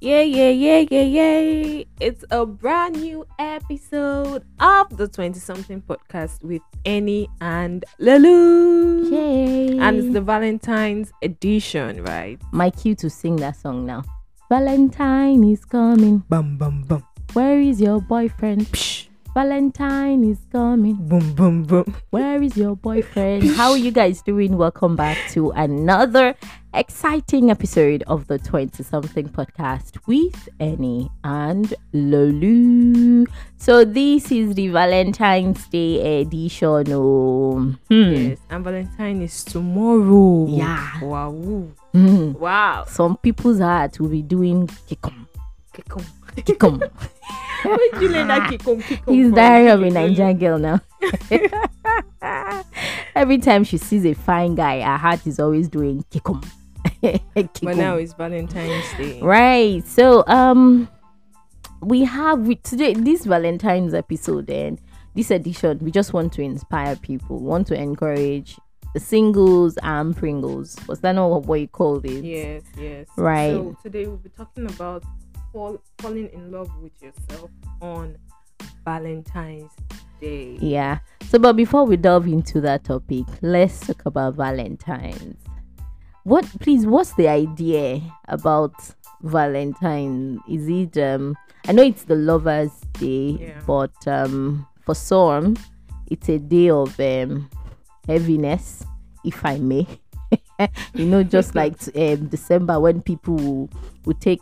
Yeah, 0.00 0.20
yeah, 0.20 0.50
yeah, 0.50 0.84
yeah, 0.90 1.02
yeah. 1.02 1.84
It's 2.00 2.22
a 2.30 2.44
brand 2.44 3.00
new 3.00 3.26
episode 3.38 4.44
of 4.60 4.94
the 4.96 5.08
20 5.08 5.40
something 5.40 5.80
podcast 5.80 6.42
with 6.44 6.60
Annie 6.84 7.28
and 7.40 7.82
Lulu. 7.98 9.08
Yay! 9.10 9.78
And 9.78 9.96
it's 9.96 10.12
the 10.12 10.20
Valentine's 10.20 11.12
edition, 11.22 12.04
right? 12.04 12.38
my 12.52 12.68
cue 12.70 12.94
to 12.96 13.08
sing 13.08 13.36
that 13.36 13.56
song 13.56 13.86
now. 13.86 14.02
Valentine 14.50 15.42
is 15.44 15.64
coming. 15.64 16.18
Bum, 16.28 16.58
bum, 16.58 16.82
bum. 16.86 17.02
Where 17.32 17.58
is 17.58 17.80
your 17.80 18.00
boyfriend? 18.02 18.66
Psh, 18.66 19.06
Valentine 19.34 20.24
is 20.24 20.38
coming. 20.52 20.94
boom, 20.94 21.34
boom, 21.34 21.64
boom. 21.64 21.96
Where 22.10 22.42
is 22.42 22.56
your 22.56 22.76
boyfriend? 22.76 23.44
How 23.56 23.72
are 23.72 23.78
you 23.78 23.90
guys 23.90 24.20
doing? 24.22 24.56
Welcome 24.56 24.94
back 24.94 25.16
to 25.30 25.50
another 25.52 26.34
exciting 26.78 27.50
episode 27.50 28.04
of 28.06 28.26
the 28.26 28.38
20 28.38 28.82
something 28.82 29.28
podcast 29.30 29.96
with 30.06 30.48
Annie 30.60 31.10
and 31.24 31.72
Lulu. 31.94 33.24
So, 33.56 33.84
this 33.84 34.30
is 34.30 34.54
the 34.54 34.68
Valentine's 34.68 35.66
Day 35.68 36.20
edition. 36.20 36.84
Oh, 36.92 37.74
hmm. 37.88 38.12
Yes, 38.12 38.38
and 38.50 38.62
Valentine 38.62 39.22
is 39.22 39.42
tomorrow. 39.42 40.46
Yeah. 40.48 41.00
Wow. 41.02 41.68
Hmm. 41.92 42.32
Wow. 42.32 42.84
Some 42.88 43.16
people's 43.16 43.58
heart 43.60 43.98
will 43.98 44.10
be 44.10 44.20
doing 44.22 44.66
kikum, 44.66 45.26
Kikom. 45.72 46.04
kikum. 46.36 46.78
Where 47.62 47.78
did 47.78 48.02
you 48.02 48.08
learn 48.10 48.28
that 48.28 48.50
kikom, 48.50 48.82
kikom? 48.82 49.14
He's 49.14 49.26
from? 49.28 49.34
diary 49.34 49.68
of 49.68 49.82
a 49.82 49.90
Nigerian 49.90 50.36
girl 50.36 50.58
now. 50.58 50.80
Every 53.14 53.38
time 53.38 53.64
she 53.64 53.78
sees 53.78 54.04
a 54.04 54.12
fine 54.12 54.54
guy, 54.54 54.82
her 54.82 54.98
heart 54.98 55.26
is 55.26 55.40
always 55.40 55.68
doing 55.68 56.04
kikum. 56.10 56.46
But 57.34 57.76
now 57.76 57.96
it's 57.96 58.14
Valentine's 58.14 58.84
Day. 58.96 59.20
right. 59.20 59.86
So 59.86 60.24
um, 60.26 60.88
we 61.80 62.04
have 62.04 62.40
with 62.46 62.62
today 62.62 62.94
this 62.94 63.24
Valentine's 63.24 63.94
episode 63.94 64.50
and 64.50 64.80
this 65.14 65.30
edition. 65.30 65.78
We 65.80 65.90
just 65.90 66.12
want 66.12 66.32
to 66.34 66.42
inspire 66.42 66.96
people, 66.96 67.38
want 67.40 67.66
to 67.68 67.74
encourage 67.74 68.56
the 68.94 69.00
singles 69.00 69.76
and 69.82 70.16
Pringles. 70.16 70.76
Was 70.88 71.00
that 71.00 71.12
not 71.12 71.44
what 71.44 71.60
you 71.60 71.68
called 71.68 72.04
it? 72.06 72.24
Yes, 72.24 72.62
yes. 72.78 73.06
Right. 73.16 73.52
So 73.52 73.76
today 73.82 74.06
we'll 74.06 74.16
be 74.16 74.30
talking 74.30 74.66
about 74.66 75.04
fall, 75.52 75.82
falling 75.98 76.30
in 76.32 76.50
love 76.50 76.70
with 76.80 76.92
yourself 77.02 77.50
on 77.80 78.16
Valentine's 78.84 79.72
Day. 80.20 80.56
Yeah. 80.60 81.00
So, 81.28 81.38
but 81.38 81.54
before 81.54 81.84
we 81.84 81.96
delve 81.96 82.26
into 82.26 82.60
that 82.62 82.84
topic, 82.84 83.26
let's 83.42 83.86
talk 83.86 84.06
about 84.06 84.34
Valentine's. 84.34 85.45
What, 86.26 86.44
please, 86.58 86.86
what's 86.86 87.12
the 87.14 87.28
idea 87.28 88.02
about 88.26 88.74
Valentine? 89.22 90.40
Is 90.50 90.68
it, 90.68 90.98
um, 91.00 91.36
I 91.68 91.70
know 91.72 91.84
it's 91.84 92.02
the 92.02 92.16
Lovers' 92.16 92.80
Day, 92.94 93.38
Yeah. 93.40 93.60
but 93.64 93.94
um, 94.08 94.66
for 94.84 94.96
some, 94.96 95.56
it's 96.08 96.28
a 96.28 96.40
day 96.40 96.70
of 96.70 96.98
um, 96.98 97.48
heaviness, 98.08 98.84
if 99.24 99.46
I 99.46 99.58
may. 99.58 99.86
you 100.94 101.06
know, 101.06 101.22
just 101.22 101.54
like 101.54 101.74
um, 101.94 102.26
December 102.26 102.80
when 102.80 103.02
people 103.02 103.36
will, 103.36 103.70
will 104.04 104.14
take 104.14 104.40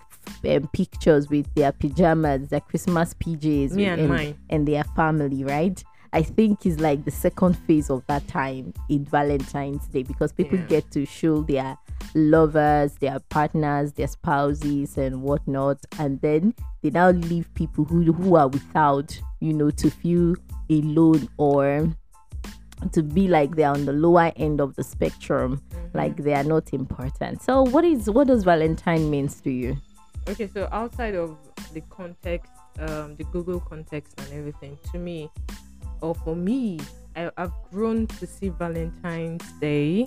um, 0.49 0.67
pictures 0.73 1.29
with 1.29 1.53
their 1.55 1.73
pajamas, 1.73 2.49
their 2.49 2.61
Christmas 2.61 3.13
PJs, 3.13 3.73
Me 3.73 3.85
and 3.85 4.01
and, 4.01 4.37
and 4.49 4.67
their 4.67 4.85
family, 4.97 5.45
right? 5.45 5.85
I 6.15 6.23
think 6.23 6.65
is 6.65 6.79
like 6.81 7.05
the 7.05 7.11
second 7.11 7.55
phase 7.67 7.91
of 7.91 8.07
that 8.07 8.27
time 8.29 8.73
in 8.89 9.05
Valentine's 9.05 9.87
Day 9.89 10.05
because 10.05 10.33
people 10.33 10.59
Yeah. 10.59 10.67
get 10.67 10.91
to 10.93 11.05
show 11.05 11.43
their 11.43 11.77
lovers, 12.15 12.93
their 13.01 13.19
partners, 13.31 13.93
their 13.93 14.07
spouses, 14.07 14.97
and 14.97 15.23
whatnot, 15.23 15.79
and 15.99 16.21
then 16.21 16.55
they 16.83 16.91
now 16.91 17.11
leave 17.11 17.53
people 17.55 17.85
who 17.85 18.13
who 18.13 18.37
are 18.37 18.49
without, 18.49 19.21
you 19.41 19.53
know, 19.53 19.71
to 19.71 19.91
feel 19.91 20.37
alone 20.71 21.29
or 21.37 21.91
to 22.93 23.03
be 23.03 23.29
like 23.29 23.57
they're 23.57 23.71
on 23.71 23.85
the 23.85 23.93
lower 23.93 24.33
end 24.37 24.61
of 24.61 24.75
the 24.77 24.85
spectrum, 24.85 25.61
Mm-hmm. 25.71 25.99
like 25.99 26.17
they 26.17 26.35
are 26.35 26.45
not 26.45 26.73
important. 26.73 27.43
So, 27.43 27.63
what 27.63 27.85
is 27.85 28.09
what 28.09 28.27
does 28.29 28.45
Valentine 28.45 29.11
means 29.11 29.41
to 29.43 29.51
you? 29.51 29.77
Okay, 30.29 30.49
so 30.49 30.69
outside 30.73 31.15
of 31.15 31.37
the 31.73 31.81
context, 31.91 32.51
um, 32.79 33.17
the 33.17 33.25
Google 33.33 33.61
context 33.61 34.15
and 34.21 34.33
everything, 34.33 34.79
to 34.93 34.99
me, 34.99 35.31
or 36.05 36.15
for 36.15 36.37
me, 36.37 36.79
I, 37.17 37.31
I've 37.37 37.53
grown 37.71 38.07
to 38.07 38.27
see 38.27 38.51
Valentine's 38.51 39.45
Day 39.61 40.07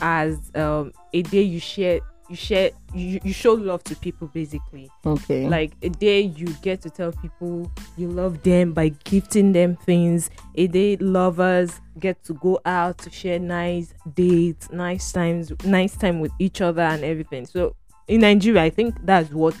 as 0.00 0.50
um, 0.54 0.92
a 1.12 1.22
day 1.22 1.42
you 1.42 1.60
share, 1.60 2.00
you 2.28 2.36
share, 2.36 2.70
you, 2.94 3.20
you 3.22 3.32
show 3.32 3.52
love 3.52 3.82
to 3.84 3.96
people, 3.96 4.28
basically. 4.28 4.90
Okay, 5.04 5.48
like 5.48 5.72
a 5.82 5.88
day 5.88 6.20
you 6.20 6.46
get 6.62 6.80
to 6.82 6.90
tell 6.90 7.12
people 7.12 7.70
you 7.96 8.08
love 8.08 8.42
them 8.42 8.72
by 8.72 8.88
gifting 9.04 9.52
them 9.52 9.76
things. 9.76 10.30
A 10.54 10.66
day 10.66 10.96
lovers 10.96 11.80
get 11.98 12.22
to 12.24 12.34
go 12.34 12.60
out 12.64 12.98
to 12.98 13.10
share 13.10 13.38
nice 13.38 13.92
dates 14.14 14.70
nice 14.70 15.10
times 15.10 15.52
nice 15.64 15.96
time 15.96 16.20
with 16.20 16.32
each 16.38 16.60
other 16.60 16.82
and 16.82 17.04
everything. 17.04 17.44
So 17.44 17.74
in 18.08 18.22
nigeria 18.22 18.62
i 18.62 18.70
think 18.70 18.94
that's 19.04 19.30
what 19.32 19.54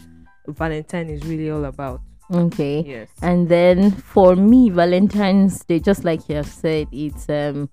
valentine 0.48 1.08
is 1.10 1.24
really 1.24 1.50
all 1.50 1.66
about 1.66 2.00
okay. 2.32 2.84
yes 2.86 3.08
And 3.22 3.48
then 3.48 3.90
for 3.90 4.36
me, 4.36 4.70
Valentine's 4.70 5.64
Day, 5.64 5.80
just 5.80 6.04
like 6.04 6.28
you 6.28 6.36
have 6.36 6.46
said, 6.46 6.88
it's 6.92 7.28
um 7.28 7.68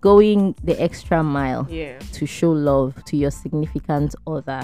going 0.00 0.54
the 0.62 0.78
extra 0.80 1.22
mile 1.22 1.66
yeah 1.70 1.98
to 2.12 2.26
show 2.26 2.50
love 2.50 3.02
to 3.06 3.16
your 3.16 3.30
significant 3.30 4.14
other. 4.26 4.62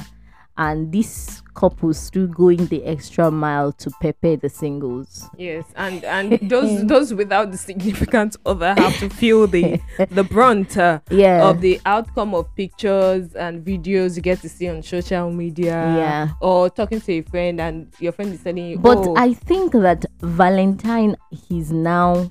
And 0.61 0.93
these 0.93 1.43
couples 1.55 1.99
still 1.99 2.27
going 2.27 2.67
the 2.67 2.85
extra 2.85 3.31
mile 3.31 3.73
to 3.73 3.91
prepare 4.01 4.37
the 4.37 4.49
singles. 4.49 5.29
yes 5.39 5.65
and 5.75 6.05
and 6.05 6.39
those 6.51 6.87
those 6.93 7.15
without 7.15 7.51
the 7.51 7.57
significant 7.59 8.37
other 8.47 8.75
have 8.75 8.97
to 8.99 9.09
feel 9.09 9.47
the 9.47 9.81
the 10.11 10.23
brunt 10.23 10.77
uh, 10.77 11.01
Yeah. 11.11 11.49
of 11.49 11.61
the 11.63 11.81
outcome 11.87 12.35
of 12.35 12.45
pictures 12.55 13.35
and 13.35 13.65
videos 13.65 14.17
you 14.17 14.23
get 14.23 14.41
to 14.43 14.49
see 14.49 14.69
on 14.69 14.83
social 14.83 15.31
media 15.33 15.73
Yeah. 16.03 16.29
or 16.41 16.69
talking 16.71 17.01
to 17.01 17.13
a 17.13 17.23
friend 17.23 17.61
and 17.61 17.89
your 17.99 18.13
friend 18.13 18.33
is 18.35 18.43
telling 18.43 18.67
you 18.71 18.79
but 18.79 18.99
oh, 18.99 19.15
I 19.17 19.33
think 19.33 19.73
that 19.73 20.05
Valentine 20.21 21.17
is 21.51 21.73
now 21.73 22.31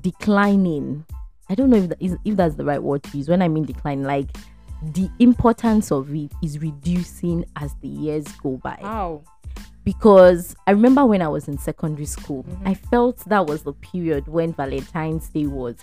declining. 0.00 1.04
I 1.50 1.54
don't 1.54 1.70
know 1.70 1.76
if, 1.78 1.88
that 1.88 2.00
is, 2.00 2.16
if 2.24 2.36
that's 2.36 2.54
the 2.56 2.64
right 2.64 2.82
word 2.82 3.02
to 3.04 3.16
use. 3.16 3.28
When 3.28 3.42
I 3.42 3.48
mean 3.48 3.64
decline, 3.64 4.02
like 4.04 4.28
the 4.82 5.10
importance 5.18 5.90
of 5.90 6.14
it 6.14 6.32
is 6.42 6.58
reducing 6.60 7.44
as 7.56 7.74
the 7.80 7.88
years 7.88 8.26
go 8.42 8.56
by. 8.58 8.78
how 8.80 9.22
because 9.84 10.54
I 10.66 10.72
remember 10.72 11.06
when 11.06 11.22
I 11.22 11.28
was 11.28 11.48
in 11.48 11.56
secondary 11.56 12.04
school, 12.04 12.42
Mm-hmm. 12.44 12.68
I 12.68 12.74
felt 12.74 13.18
that 13.26 13.46
was 13.46 13.62
the 13.62 13.72
period 13.72 14.28
when 14.28 14.52
Valentine's 14.52 15.30
Day 15.30 15.46
was 15.46 15.76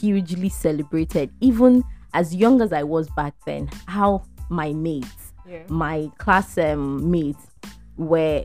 hugely 0.00 0.48
celebrated. 0.48 1.30
Even 1.42 1.84
as 2.14 2.34
young 2.34 2.62
as 2.62 2.72
I 2.72 2.82
was 2.82 3.10
back 3.10 3.34
then, 3.44 3.68
how 3.86 4.22
my 4.48 4.72
mates, 4.72 5.32
yeah 5.46 5.62
my 5.68 6.10
class 6.18 6.56
um, 6.58 7.10
mates, 7.10 7.48
were 7.98 8.44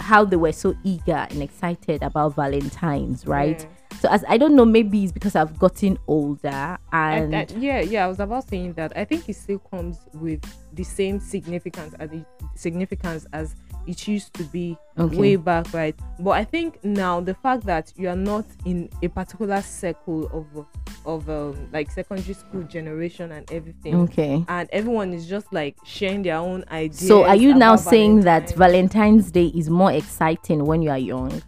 how 0.00 0.24
they 0.24 0.36
were 0.36 0.52
so 0.52 0.74
eager 0.84 1.26
and 1.30 1.42
excited 1.42 2.02
about 2.02 2.34
Valentine's, 2.34 3.24
right? 3.26 3.60
Yeah. 3.60 3.75
So 4.00 4.08
as 4.10 4.24
I 4.28 4.36
don't 4.36 4.54
know, 4.54 4.64
maybe 4.64 5.04
it's 5.04 5.12
because 5.12 5.34
I've 5.36 5.58
gotten 5.58 5.98
older 6.06 6.78
and, 6.92 7.50
yeah, 7.52 7.80
yeah, 7.80 8.04
I 8.04 8.08
was 8.08 8.20
about 8.20 8.48
saying 8.48 8.74
that. 8.74 8.96
I 8.96 9.04
think 9.04 9.28
it 9.28 9.36
still 9.36 9.58
comes 9.58 9.98
with 10.14 10.42
the 10.72 10.84
same 10.84 11.20
significance 11.20 11.94
as 11.98 12.10
the 12.10 12.24
significance 12.54 13.26
as 13.32 13.54
it 13.86 14.06
used 14.08 14.34
to 14.34 14.42
be 14.44 14.76
Okay. 14.98 15.16
way 15.16 15.36
back, 15.36 15.72
right? 15.74 15.94
But 16.18 16.30
I 16.30 16.44
think 16.44 16.82
now 16.82 17.20
the 17.20 17.34
fact 17.34 17.64
that 17.66 17.92
you 17.96 18.08
are 18.08 18.16
not 18.16 18.46
in 18.64 18.88
a 19.02 19.08
particular 19.08 19.60
circle 19.62 20.26
of 20.32 20.66
of 21.04 21.28
um, 21.28 21.68
like 21.72 21.90
secondary 21.90 22.34
school 22.34 22.62
generation 22.62 23.30
and 23.32 23.50
everything, 23.52 23.94
okay. 23.94 24.44
and 24.48 24.68
everyone 24.72 25.12
is 25.12 25.28
just 25.28 25.52
like 25.52 25.76
sharing 25.84 26.22
their 26.22 26.36
own 26.38 26.64
ideas. 26.70 27.06
So 27.06 27.24
are 27.24 27.36
you 27.36 27.54
now 27.54 27.76
saying 27.76 28.22
that 28.22 28.54
Valentine's. 28.56 29.28
Valentine's 29.28 29.30
Day 29.30 29.46
is 29.46 29.70
more 29.70 29.92
exciting 29.92 30.64
when 30.64 30.82
you 30.82 30.90
are 30.90 30.98
young? 30.98 31.42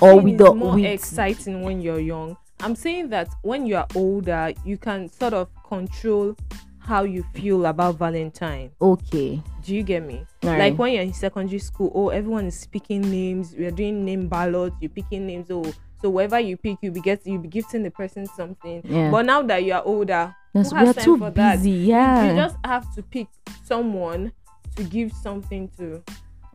Or 0.00 0.20
with 0.20 0.34
it's 0.34 0.42
the- 0.44 0.54
more 0.54 0.74
with- 0.74 0.84
exciting 0.84 1.62
when 1.62 1.80
you're 1.80 2.00
young. 2.00 2.36
I'm 2.60 2.76
saying 2.76 3.08
that 3.10 3.28
when 3.42 3.66
you 3.66 3.76
are 3.76 3.86
older, 3.94 4.52
you 4.64 4.78
can 4.78 5.08
sort 5.08 5.34
of 5.34 5.48
control 5.68 6.36
how 6.78 7.02
you 7.04 7.22
feel 7.34 7.66
about 7.66 7.96
Valentine. 7.96 8.70
Okay. 8.80 9.42
Do 9.64 9.74
you 9.74 9.82
get 9.82 10.04
me? 10.06 10.24
Alright. 10.44 10.58
Like 10.60 10.78
when 10.78 10.92
you're 10.92 11.02
in 11.02 11.12
secondary 11.12 11.58
school, 11.58 11.90
oh, 11.94 12.08
everyone 12.10 12.46
is 12.46 12.58
speaking 12.58 13.00
names. 13.02 13.54
We're 13.58 13.70
doing 13.70 14.04
name 14.04 14.28
ballots. 14.28 14.76
You're 14.80 14.90
picking 14.90 15.26
names. 15.26 15.46
Oh, 15.50 15.64
so 16.00 16.10
wherever 16.10 16.38
you 16.38 16.56
pick, 16.58 16.78
you 16.82 16.90
be 16.90 17.00
get 17.00 17.26
you 17.26 17.38
be 17.38 17.48
gifting 17.48 17.82
the 17.82 17.90
person 17.90 18.26
something. 18.26 18.82
Yeah. 18.84 19.10
But 19.10 19.24
now 19.26 19.42
that 19.42 19.64
you 19.64 19.72
are 19.72 19.82
older, 19.84 20.34
Yes, 20.54 20.70
who 20.70 20.76
we 20.78 20.86
has 20.86 20.88
are 20.90 20.94
time 20.94 21.04
too 21.04 21.18
for 21.18 21.30
busy. 21.30 21.70
You- 21.70 21.86
Yeah. 21.88 22.30
You 22.30 22.36
just 22.36 22.56
have 22.64 22.94
to 22.94 23.02
pick 23.02 23.28
someone 23.64 24.32
to 24.76 24.84
give 24.84 25.12
something 25.12 25.68
to. 25.78 26.02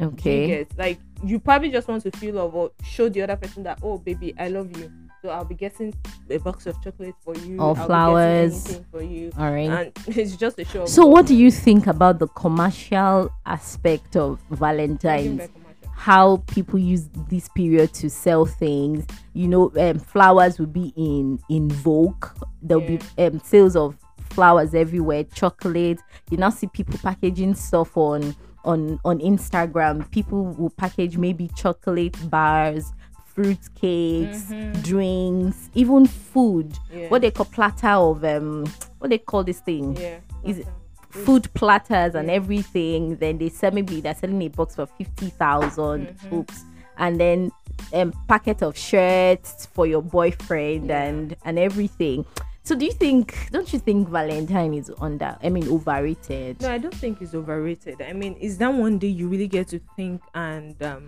Okay. 0.02 0.48
get 0.48 0.78
like 0.78 0.98
you 1.24 1.40
probably 1.40 1.70
just 1.70 1.88
want 1.88 2.04
to 2.04 2.12
feel 2.12 2.36
love 2.36 2.56
or 2.56 2.72
show 2.84 3.10
the 3.10 3.22
other 3.22 3.36
person 3.36 3.64
that 3.64 3.80
oh 3.84 3.98
baby 3.98 4.34
I 4.38 4.48
love 4.48 4.76
you 4.78 4.92
So 5.22 5.30
I'll 5.30 5.44
be 5.44 5.56
getting 5.56 5.94
a 6.30 6.38
box 6.38 6.66
of 6.66 6.82
chocolate 6.82 7.16
for 7.20 7.36
you. 7.36 7.60
Or 7.60 7.78
I'll 7.78 7.88
flowers. 7.88 8.80
for 8.90 9.02
you. 9.02 9.32
All 9.38 9.52
right. 9.52 9.70
And 9.70 9.92
it's 10.18 10.38
just 10.38 10.58
a 10.60 10.66
show. 10.66 10.86
So, 10.86 11.06
what 11.06 11.26
do 11.26 11.36
you 11.36 11.52
think 11.52 11.88
about 11.88 12.20
the 12.20 12.28
commercial 12.28 13.30
aspect 13.46 14.16
of 14.16 14.40
What 14.48 14.60
do 14.60 14.82
you 14.82 14.88
mean 14.88 14.98
Valentine's? 14.98 15.50
How 15.94 16.38
people 16.48 16.80
use 16.80 17.10
this 17.30 17.50
period 17.50 17.94
to 17.96 18.10
sell 18.10 18.46
things? 18.46 19.06
You 19.34 19.50
know, 19.50 19.72
um, 19.78 20.00
flowers 20.00 20.58
will 20.58 20.68
be 20.68 20.94
in 20.96 21.40
in 21.50 21.70
vogue. 21.70 22.26
There'll 22.62 22.88
be 22.88 23.00
um, 23.18 23.42
sales 23.42 23.76
of 23.76 23.98
flowers 24.30 24.74
everywhere. 24.74 25.26
Chocolate. 25.26 26.00
You 26.32 26.38
now 26.38 26.52
see 26.52 26.68
people 26.68 26.98
packaging 27.00 27.56
stuff 27.56 27.98
on 27.98 28.34
on 28.66 29.00
on 29.06 29.20
Instagram. 29.20 30.10
People 30.12 30.46
will 30.46 30.70
package 30.72 31.18
maybe 31.18 31.50
chocolate 31.56 32.18
bars, 32.30 32.92
fruit 33.26 33.60
cakes, 33.76 34.52
drinks, 34.82 35.70
even 35.74 36.06
food. 36.06 36.78
Yeah. 36.94 37.08
What 37.10 37.22
they 37.22 37.32
call 37.32 37.46
platter 37.46 37.88
of 37.90 38.24
um, 38.24 38.66
what 39.00 39.10
they 39.10 39.18
call 39.18 39.44
this 39.44 39.60
thing? 39.62 39.96
Yeah. 39.98 40.20
Is 40.44 40.60
it- 40.60 40.68
food 41.10 41.52
platters 41.56 42.14
and 42.14 42.28
Yeah. 42.28 42.36
everything. 42.36 43.16
Then 43.16 43.40
they 43.40 43.50
sell 43.50 43.72
maybe 43.72 44.00
they're 44.00 44.14
selling 44.14 44.42
a 44.44 44.48
box 44.50 44.76
for 44.76 44.86
fifty 44.86 45.32
Mm-hmm. 45.32 46.36
oops, 46.36 46.64
and 47.00 47.20
then 47.20 47.52
um 47.94 48.14
packet 48.28 48.62
of 48.62 48.78
shirts 48.78 49.66
for 49.74 49.88
your 49.88 50.04
boyfriend 50.04 50.90
Yeah. 50.90 51.04
and 51.04 51.36
and 51.46 51.58
everything. 51.58 52.26
So 52.64 52.76
do 52.76 52.86
you 52.86 52.92
think? 52.92 53.36
Don't 53.52 53.72
you 53.74 53.80
think 53.80 54.10
Valentine 54.10 54.74
is 54.76 54.92
under? 55.02 55.36
I 55.42 55.50
mean, 55.50 55.68
overrated? 55.70 56.62
No, 56.62 56.72
I 56.72 56.78
don't 56.78 56.94
think 56.94 57.22
it's 57.22 57.34
overrated. 57.34 58.02
I 58.02 58.14
mean, 58.14 58.36
is 58.36 58.58
that 58.60 58.72
one 58.72 59.00
day 59.00 59.08
you 59.08 59.28
really 59.28 59.48
get 59.48 59.70
to 59.70 59.80
think 59.96 60.22
and 60.36 60.82
um, 60.84 61.02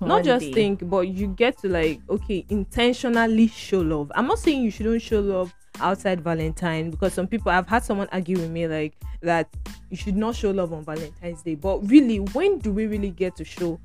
Hmm. 0.00 0.06
not 0.06 0.24
just 0.24 0.46
day. 0.46 0.52
think, 0.52 0.88
but 0.88 1.08
you 1.08 1.28
get 1.28 1.56
to 1.58 1.68
like, 1.68 2.00
okay, 2.10 2.44
intentionally 2.50 3.46
show 3.48 3.80
love. 3.80 4.12
I'm 4.14 4.26
not 4.26 4.38
saying 4.38 4.62
you 4.62 4.70
shouldn't 4.70 5.00
show 5.00 5.20
love 5.20 5.54
outside 5.80 6.20
Valentine 6.20 6.90
because 6.90 7.14
some 7.14 7.26
people 7.26 7.52
I've 7.52 7.68
had 7.68 7.84
someone 7.84 8.08
argue 8.12 8.36
with 8.36 8.50
me 8.50 8.66
like 8.66 8.94
that 9.22 9.48
you 9.90 9.96
should 9.96 10.16
not 10.16 10.34
show 10.34 10.50
love 10.50 10.72
on 10.72 10.84
Valentine's 10.84 11.42
Day. 11.42 11.54
But 11.54 11.88
really, 11.88 12.18
when 12.18 12.58
do 12.58 12.70
we 12.72 12.86
really 12.86 13.10
get 13.10 13.34
to 13.36 13.44
show 13.44 13.80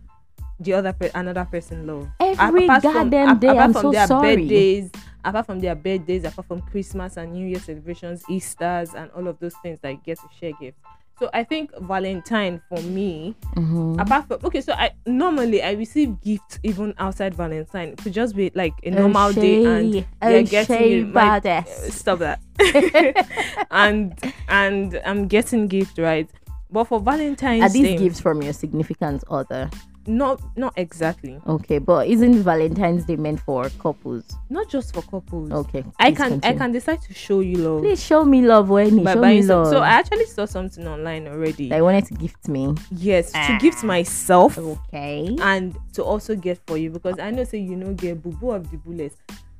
the 0.59 0.73
other 0.73 0.91
per- 0.91 1.11
another 1.15 1.45
person 1.45 1.87
love? 1.87 2.07
Every 2.19 2.65
apart 2.65 2.81
from- 2.81 2.93
goddamn 2.93 3.29
ap- 3.29 3.39
day. 3.39 3.47
apart 3.47 3.63
I'm 3.63 3.73
from 3.73 3.81
so 3.83 3.91
their 3.91 4.07
sorry. 4.07 4.35
birthdays, 4.37 4.91
apart 5.25 5.45
from 5.45 5.59
their 5.59 5.75
birthdays, 5.75 6.23
apart 6.25 6.47
from 6.47 6.61
Christmas 6.61 7.17
and 7.17 7.33
New 7.33 7.47
Year 7.47 7.59
celebrations, 7.59 8.23
Easter's, 8.29 8.93
and 8.93 9.09
all 9.11 9.27
of 9.27 9.39
those 9.39 9.55
things 9.63 9.79
that 9.81 9.91
you 9.91 9.99
get 10.05 10.17
to 10.19 10.27
share 10.39 10.51
gifts. 10.59 10.79
So 11.19 11.29
I 11.31 11.43
think 11.43 11.71
Valentine 11.79 12.59
for 12.67 12.81
me, 12.81 13.35
Mhm. 13.55 14.01
apart 14.01 14.27
from 14.27 14.39
okay, 14.43 14.61
so 14.61 14.73
I 14.73 14.91
normally 15.05 15.61
I 15.61 15.73
receive 15.73 16.19
gifts 16.21 16.57
even 16.63 16.93
outside 16.97 17.35
Valentine. 17.35 17.95
Could 17.97 18.13
just 18.13 18.35
be 18.35 18.51
like 18.55 18.73
a 18.83 18.89
normal 18.89 19.31
day 19.31 19.63
and 19.63 19.93
you're 19.93 20.43
getting 20.43 20.75
O'Shea 20.75 20.99
it, 21.01 21.07
my- 21.13 21.39
stop 21.89 22.19
that. 22.19 22.39
and 23.71 24.19
and 24.47 24.99
I'm 25.05 25.27
getting 25.27 25.67
gifts 25.67 25.97
right. 25.99 26.29
But 26.71 26.85
for 26.85 26.99
Valentine's 26.99 27.61
Are 27.61 27.69
these 27.69 27.83
Day, 27.83 27.97
gifts 27.97 28.19
from 28.19 28.41
your 28.41 28.53
significant 28.53 29.23
other? 29.29 29.69
Not 30.07 30.41
not 30.57 30.73
exactly. 30.77 31.39
Okay, 31.47 31.77
but 31.79 32.07
isn't 32.07 32.43
Valentine's 32.43 33.05
Day 33.05 33.15
meant 33.15 33.39
for 33.39 33.69
couples? 33.79 34.23
Not 34.49 34.69
just 34.69 34.93
for 34.93 35.01
couples. 35.03 35.51
Okay, 35.51 35.83
I 35.99 36.11
can 36.11 36.39
I 36.43 36.53
can 36.53 36.71
decide 36.71 37.01
to 37.03 37.13
show 37.13 37.39
you 37.39 37.57
love. 37.57 37.81
Please 37.83 38.03
show 38.03 38.23
me 38.25 38.41
love, 38.41 38.69
Wendy. 38.69 39.03
by 39.03 39.13
Show 39.13 39.21
me 39.21 39.41
some. 39.41 39.63
love. 39.63 39.67
So 39.71 39.79
I 39.79 39.89
actually 39.89 40.25
saw 40.25 40.45
something 40.45 40.85
online 40.87 41.27
already. 41.27 41.71
I 41.73 41.81
wanted 41.81 42.05
to 42.05 42.13
gift 42.15 42.47
me. 42.47 42.75
yes, 42.91 43.31
to 43.31 43.37
Ah. 43.39 43.57
gift 43.61 43.83
myself 43.83 44.57
Okay. 44.57 45.35
and 45.41 45.77
to 45.93 46.03
also 46.03 46.35
get 46.35 46.59
for 46.67 46.77
you 46.77 46.89
because 46.89 47.17
I 47.19 47.31
know 47.31 47.43
say 47.43 47.59
you 47.59 47.75
know 47.75 47.93
get 47.93 48.21
boo 48.21 48.31
boo 48.31 48.51
of 48.51 48.69
the 48.71 48.77
bullets. 48.77 49.15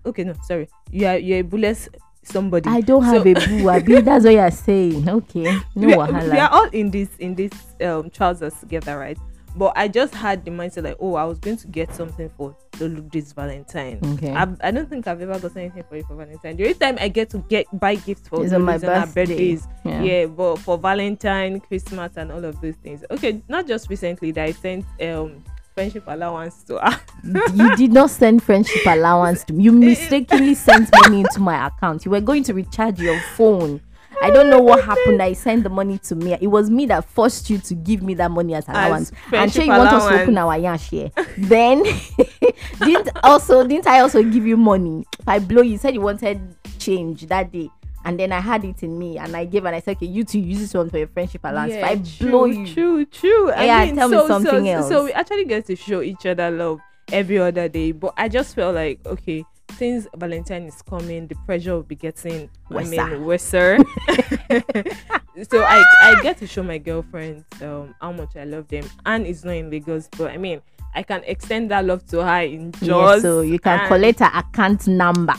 Okay, 0.05 0.23
no, 0.25 0.33
sorry. 0.43 0.67
You 0.91 1.07
are 1.07 1.17
you're 1.17 1.39
a 1.39 1.43
bullets 1.43 1.87
somebody. 2.23 2.69
I 2.69 2.81
don't 2.81 3.03
have 3.03 3.23
So- 3.23 3.29
a 3.29 3.33
boo. 3.33 3.69
Abi, 3.75 4.01
that's 4.01 4.25
what 4.25 4.33
you're 4.33 4.51
saying. 4.51 5.07
Okay. 5.07 5.57
No 5.75 5.87
we, 5.87 5.93
are, 5.93 6.11
we 6.11 6.37
are 6.39 6.49
all 6.51 6.69
in 6.71 6.91
this 6.91 7.09
in 7.19 7.35
this 7.35 7.51
um 7.81 8.09
trousers 8.09 8.53
together, 8.59 8.97
right? 8.97 9.17
But 9.55 9.73
I 9.75 9.87
just 9.87 10.15
had 10.15 10.43
the 10.45 10.51
mindset 10.51 10.83
like, 10.83 10.97
oh, 10.99 11.15
I 11.15 11.25
was 11.25 11.37
going 11.39 11.57
to 11.57 11.67
get 11.67 11.93
something 11.93 12.29
for 12.35 12.55
Lulu 12.79 13.07
this 13.11 13.33
Valentine. 13.33 13.99
Okay. 14.03 14.33
I, 14.33 14.47
I 14.61 14.71
don't 14.71 14.89
think 14.89 15.07
I've 15.07 15.21
ever 15.21 15.39
gotten 15.39 15.59
anything 15.59 15.83
for 15.87 15.95
you 15.97 16.03
for 16.03 16.15
Valentine. 16.15 16.55
The 16.57 16.63
only 16.63 16.73
time 16.73 16.97
I 16.99 17.07
get 17.07 17.29
to 17.31 17.37
get 17.49 17.67
buy 17.79 17.95
gifts 17.95 18.27
for 18.27 18.43
It's 18.43 18.53
on 18.53 18.63
my 18.63 18.77
Lulu's 18.77 18.83
and 18.83 18.93
her 18.93 19.05
birthday. 19.05 19.25
birthdays. 19.25 19.67
Yeah. 19.85 20.01
Yeah. 20.01 20.25
but 20.25 20.55
for 20.57 20.77
Valentine, 20.77 21.59
Christmas, 21.59 22.13
and 22.17 22.31
all 22.31 22.43
of 22.43 22.59
those 22.61 22.75
things. 22.77 23.03
Okay, 23.11 23.43
not 23.47 23.67
just 23.67 23.89
recently 23.89 24.31
that 24.31 24.43
I 24.43 24.51
sent 24.53 24.85
um 25.01 25.43
friendship 25.75 26.03
allowance 26.07 26.63
to 26.63 26.77
her. 26.77 26.99
you 27.53 27.75
did 27.75 27.91
not 27.91 28.09
send 28.09 28.43
friendship 28.43 28.85
allowance 28.85 29.43
to 29.45 29.53
me. 29.53 29.63
You 29.63 29.71
mistakenly 29.71 30.53
sent 30.55 30.89
money 31.03 31.21
into 31.21 31.39
my 31.39 31.67
account. 31.67 32.05
You 32.05 32.11
were 32.11 32.21
going 32.21 32.43
to 32.43 32.53
recharge 32.53 32.99
your 32.99 33.19
phone. 33.35 33.81
I 34.23 34.29
don't 34.29 34.49
know 34.49 34.59
what 34.59 34.83
happened. 34.83 35.21
I 35.21 35.33
sent 35.33 35.63
the 35.63 35.69
money 35.69 35.97
to 35.99 36.15
me. 36.15 36.33
It 36.39 36.47
was 36.47 36.69
me 36.69 36.85
that 36.87 37.05
forced 37.05 37.49
you 37.49 37.57
to 37.59 37.73
give 37.75 38.01
me 38.01 38.13
that 38.15 38.31
money 38.31 38.55
as 38.55 38.67
allowance. 38.67 39.09
and 39.09 39.19
friendship 39.29 39.63
sure 39.63 39.73
you 39.73 39.79
want 39.79 39.93
us 39.93 40.07
to 40.07 40.21
open 40.21 40.37
our 40.37 40.57
yash 40.57 40.89
here. 40.89 41.11
then 41.37 41.83
didn't 42.79 43.09
also 43.23 43.67
didn't 43.67 43.87
I 43.87 43.99
also 43.99 44.23
give 44.23 44.47
you 44.47 44.57
money? 44.57 45.05
If 45.19 45.27
I 45.27 45.39
blow 45.39 45.61
you, 45.61 45.73
you 45.73 45.77
said 45.77 45.93
you 45.93 46.01
wanted 46.01 46.55
change 46.79 47.27
that 47.27 47.51
day. 47.51 47.69
And 48.05 48.19
then 48.19 48.31
I 48.31 48.39
had 48.41 48.65
it 48.65 48.83
in 48.83 48.99
me 48.99 49.17
and 49.17 49.35
I 49.35 49.45
gave 49.45 49.65
and 49.65 49.75
I 49.75 49.79
said, 49.79 49.97
okay, 49.97 50.05
you 50.07 50.23
two 50.25 50.39
use 50.39 50.59
this 50.59 50.73
one 50.73 50.89
for 50.89 50.97
your 50.97 51.07
friendship 51.07 51.41
allowance. 51.43 51.73
if 51.73 51.83
I 51.83 51.95
true, 51.95 52.29
blow 52.29 52.45
you, 52.45 52.67
True, 52.67 53.05
true. 53.05 53.47
Yeah, 53.49 53.77
I 53.77 53.85
mean, 53.85 53.95
tell 53.95 54.09
me 54.09 54.17
so, 54.17 54.27
something 54.27 54.65
so, 54.65 54.71
else. 54.71 54.89
So 54.89 55.05
we 55.05 55.13
actually 55.13 55.45
get 55.45 55.65
to 55.67 55.75
show 55.77 56.01
each 56.01 56.25
other 56.25 56.51
love 56.51 56.81
every 57.11 57.37
other 57.39 57.69
day. 57.69 57.93
But 57.93 58.13
I 58.17 58.27
just 58.27 58.55
felt 58.55 58.75
like, 58.75 58.99
okay, 59.05 59.45
since 59.77 60.07
Valentine 60.15 60.63
is 60.63 60.81
coming, 60.81 61.27
the 61.27 61.35
pressure 61.45 61.73
will 61.73 61.83
be 61.83 61.95
getting, 61.95 62.49
I 62.71 62.83
mean, 62.83 63.23
worser. 63.23 63.77
so 65.49 65.63
I, 65.63 65.83
I 66.01 66.19
get 66.21 66.37
to 66.39 66.47
show 66.47 66.63
my 66.63 66.77
girlfriends 66.77 67.45
um, 67.61 67.95
how 68.01 68.11
much 68.11 68.35
I 68.35 68.43
love 68.43 68.67
them. 68.67 68.85
And 69.05 69.25
it's 69.25 69.43
not 69.43 69.55
in 69.55 69.69
Lagos, 69.69 70.07
but 70.17 70.31
I 70.31 70.37
mean, 70.37 70.61
I 70.95 71.03
can 71.03 71.23
extend 71.25 71.71
that 71.71 71.85
love 71.85 72.05
to 72.07 72.23
her 72.23 72.41
in 72.41 72.73
yeah, 72.81 72.87
Jos. 72.87 73.21
so 73.21 73.41
you 73.41 73.59
can 73.59 73.79
and- 73.79 73.87
collect 73.87 74.19
her 74.19 74.31
account 74.33 74.87
number. 74.87 75.35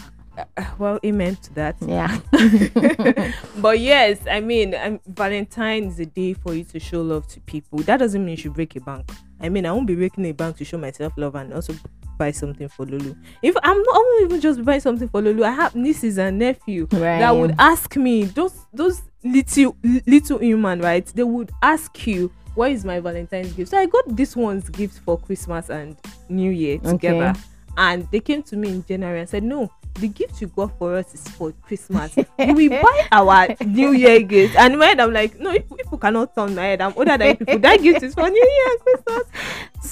Well, 0.79 0.99
amen 1.05 1.37
to 1.37 1.55
that. 1.55 1.77
Yeah. 1.81 2.19
but 3.59 3.79
yes, 3.79 4.19
I 4.29 4.41
mean, 4.41 4.75
um, 4.75 5.01
Valentine 5.07 5.85
is 5.85 6.01
a 6.01 6.07
day 6.07 6.35
for 6.35 6.55
you 6.55 6.65
to 6.65 6.81
show 6.81 7.03
love 7.03 7.29
to 7.29 7.41
people. 7.43 7.79
That 7.81 7.99
doesn't 7.99 8.21
mean 8.25 8.33
you 8.33 8.37
should 8.43 8.55
break 8.55 8.75
a 8.75 8.81
bank. 8.81 9.11
I 9.41 9.49
mean, 9.49 9.65
I 9.65 9.71
won't 9.71 9.87
be 9.87 9.95
breaking 9.95 10.27
a 10.27 10.33
bank 10.33 10.57
to 10.57 10.65
show 10.65 10.77
myself 10.77 11.13
love 11.17 11.37
and 11.37 11.53
also 11.53 11.75
buy 12.19 12.31
something 12.31 12.69
for 12.69 12.85
Lulu. 12.87 13.15
If 13.43 13.55
I'm 13.63 13.77
not, 13.83 13.95
I 13.95 13.99
won't 13.99 14.25
even 14.25 14.41
just 14.41 14.65
buy 14.65 14.79
something 14.79 15.09
for 15.09 15.21
Lulu. 15.23 15.45
I 15.45 15.51
have 15.51 15.75
nieces 15.75 16.19
and 16.19 16.39
nephew 16.39 16.87
Right. 16.93 17.19
that 17.19 17.31
would 17.37 17.55
ask 17.59 17.97
me 17.97 18.25
those 18.25 18.67
those 18.73 19.03
little 19.23 19.77
little 20.07 20.39
human 20.39 20.81
right. 20.81 21.07
They 21.07 21.25
would 21.25 21.51
ask 21.63 22.07
you. 22.07 22.33
What 22.55 22.71
is 22.71 22.85
my 22.85 23.01
Valentine's 23.01 23.53
gift? 23.53 23.73
So 23.73 23.79
I 23.79 23.87
got 23.87 24.15
this 24.15 24.37
one's 24.37 24.69
gift 24.69 25.01
for 25.01 25.19
Christmas 25.19 25.71
and 25.71 25.97
New 26.29 26.53
Year 26.53 26.79
together. 26.79 27.31
Okay. 27.31 27.41
And 27.77 28.09
they 28.13 28.21
came 28.21 28.45
to 28.45 28.57
me 28.57 28.69
in 28.69 28.85
January 28.87 29.19
and 29.19 29.29
said, 29.29 29.43
No, 29.43 29.69
the 29.95 30.07
gift 30.07 30.41
you 30.41 30.47
got 30.47 30.79
for 30.79 30.95
us 30.95 31.13
is 31.15 31.27
for 31.31 31.51
Christmas. 31.63 32.15
we 32.39 32.69
buy 32.87 33.09
our 33.11 33.49
New 33.67 33.91
Year 33.91 34.21
gift. 34.23 34.55
And 34.55 34.75
in 34.75 34.79
my 34.79 34.87
head, 34.87 35.01
I'm 35.01 35.13
like, 35.13 35.41
No, 35.41 35.51
if 35.51 35.69
people 35.69 35.99
cannot 35.99 36.33
turn 36.37 36.55
my 36.55 36.63
head, 36.63 36.81
I'm 36.81 36.93
older 36.97 37.19
than 37.19 37.37
people. 37.39 37.59
That 37.59 37.83
gift 37.83 38.05
is 38.05 38.15
for 38.15 38.31
New 38.31 38.37
Year 38.37 38.67
and 38.71 38.81
Christmas. 38.81 39.25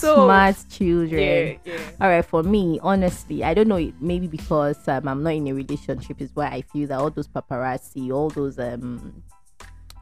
So, 0.02 0.14
Smart 0.26 0.56
children. 0.68 1.20
yeah, 1.20 1.56
yeah. 1.64 1.78
All 2.00 2.08
right, 2.08 2.24
for 2.24 2.42
me, 2.42 2.78
honestly, 2.82 3.44
I 3.44 3.54
don't 3.54 3.68
know. 3.68 3.92
Maybe 4.00 4.26
because 4.26 4.76
um, 4.88 5.06
I'm 5.08 5.22
not 5.22 5.34
in 5.34 5.46
a 5.48 5.52
relationship 5.52 6.20
is 6.20 6.30
why 6.34 6.46
I 6.48 6.62
feel 6.62 6.88
that 6.88 6.98
all 6.98 7.10
those 7.10 7.28
paparazzi, 7.28 8.10
all 8.12 8.28
those 8.30 8.58
um, 8.58 9.22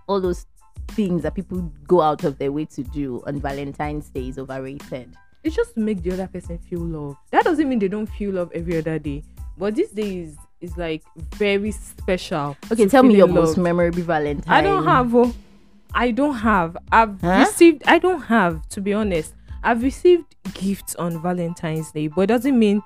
all 0.08 0.20
those 0.20 0.46
things 0.88 1.22
that 1.22 1.34
people 1.34 1.70
go 1.86 2.00
out 2.00 2.24
of 2.24 2.38
their 2.38 2.50
way 2.50 2.64
to 2.64 2.82
do 2.82 3.22
on 3.26 3.40
Valentine's 3.40 4.08
Day 4.10 4.28
is 4.28 4.38
overrated. 4.38 5.14
It's 5.44 5.54
just 5.54 5.74
to 5.74 5.80
make 5.80 6.02
the 6.02 6.12
other 6.12 6.26
person 6.26 6.58
feel 6.58 6.80
love. 6.80 7.16
That 7.30 7.44
doesn't 7.44 7.68
mean 7.68 7.78
they 7.78 7.88
don't 7.88 8.06
feel 8.08 8.32
love 8.32 8.50
every 8.54 8.76
other 8.78 8.98
day. 8.98 9.22
But 9.56 9.74
this 9.74 9.90
day 9.90 10.18
is, 10.20 10.36
is 10.60 10.76
like 10.76 11.02
very 11.34 11.70
special. 11.72 12.56
Okay, 12.72 12.86
tell 12.86 13.02
me 13.02 13.16
your 13.16 13.26
most 13.28 13.56
memorable 13.56 14.02
Valentine. 14.02 14.52
I 14.52 14.60
don't 14.62 14.84
have. 14.84 15.14
Oh, 15.14 15.32
I 15.94 16.10
don't 16.10 16.34
have. 16.36 16.76
I've 16.92 17.20
Huh? 17.20 17.44
received. 17.46 17.82
I 17.86 17.98
don't 17.98 18.22
have. 18.22 18.66
To 18.70 18.80
be 18.80 18.92
honest, 18.92 19.34
I've 19.62 19.82
received 19.82 20.36
gifts 20.54 20.94
on 20.94 21.20
Valentine's 21.22 21.92
Day, 21.92 22.08
but 22.08 22.22
it 22.22 22.26
doesn't 22.28 22.58
mean 22.58 22.82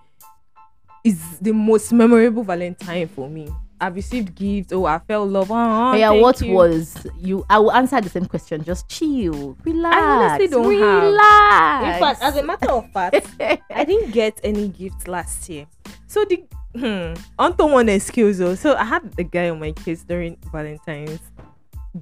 it's 1.04 1.38
the 1.38 1.52
most 1.52 1.92
memorable 1.92 2.42
Valentine 2.42 3.08
for 3.08 3.28
me. 3.28 3.48
I've 3.80 3.94
received 3.96 4.34
gifts. 4.34 4.72
Oh, 4.72 4.86
I 4.86 4.98
felt 5.00 5.28
love. 5.28 5.50
Oh, 5.50 5.92
yeah, 5.94 6.10
what 6.10 6.40
you. 6.40 6.52
was 6.54 7.06
you? 7.18 7.44
I 7.50 7.58
will 7.58 7.72
answer 7.72 8.00
the 8.00 8.08
same 8.08 8.24
question. 8.26 8.64
Just 8.64 8.88
chill, 8.88 9.56
relax. 9.64 9.96
honestly 9.96 10.48
don't 10.48 10.80
have. 10.80 11.02
relax. 11.02 11.94
In 11.94 12.02
fact, 12.02 12.22
as 12.22 12.36
a 12.36 12.42
matter 12.42 12.70
of 12.70 12.90
fact, 12.92 13.26
I 13.70 13.84
didn't 13.84 14.12
get 14.12 14.40
any 14.42 14.68
gifts 14.68 15.06
last 15.06 15.48
year. 15.48 15.66
So 16.06 16.24
the 16.24 16.44
hmm, 16.74 17.20
onto 17.38 17.66
one 17.66 17.88
excuse 17.88 18.38
though. 18.38 18.54
So 18.54 18.74
I 18.74 18.84
had 18.84 19.12
the 19.12 19.24
guy 19.24 19.50
on 19.50 19.60
my 19.60 19.72
case 19.72 20.02
during 20.02 20.38
Valentine's 20.50 21.20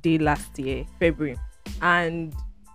Day 0.01 0.19
last 0.19 0.59
year, 0.59 0.87
February, 1.01 1.39
and 1.81 2.35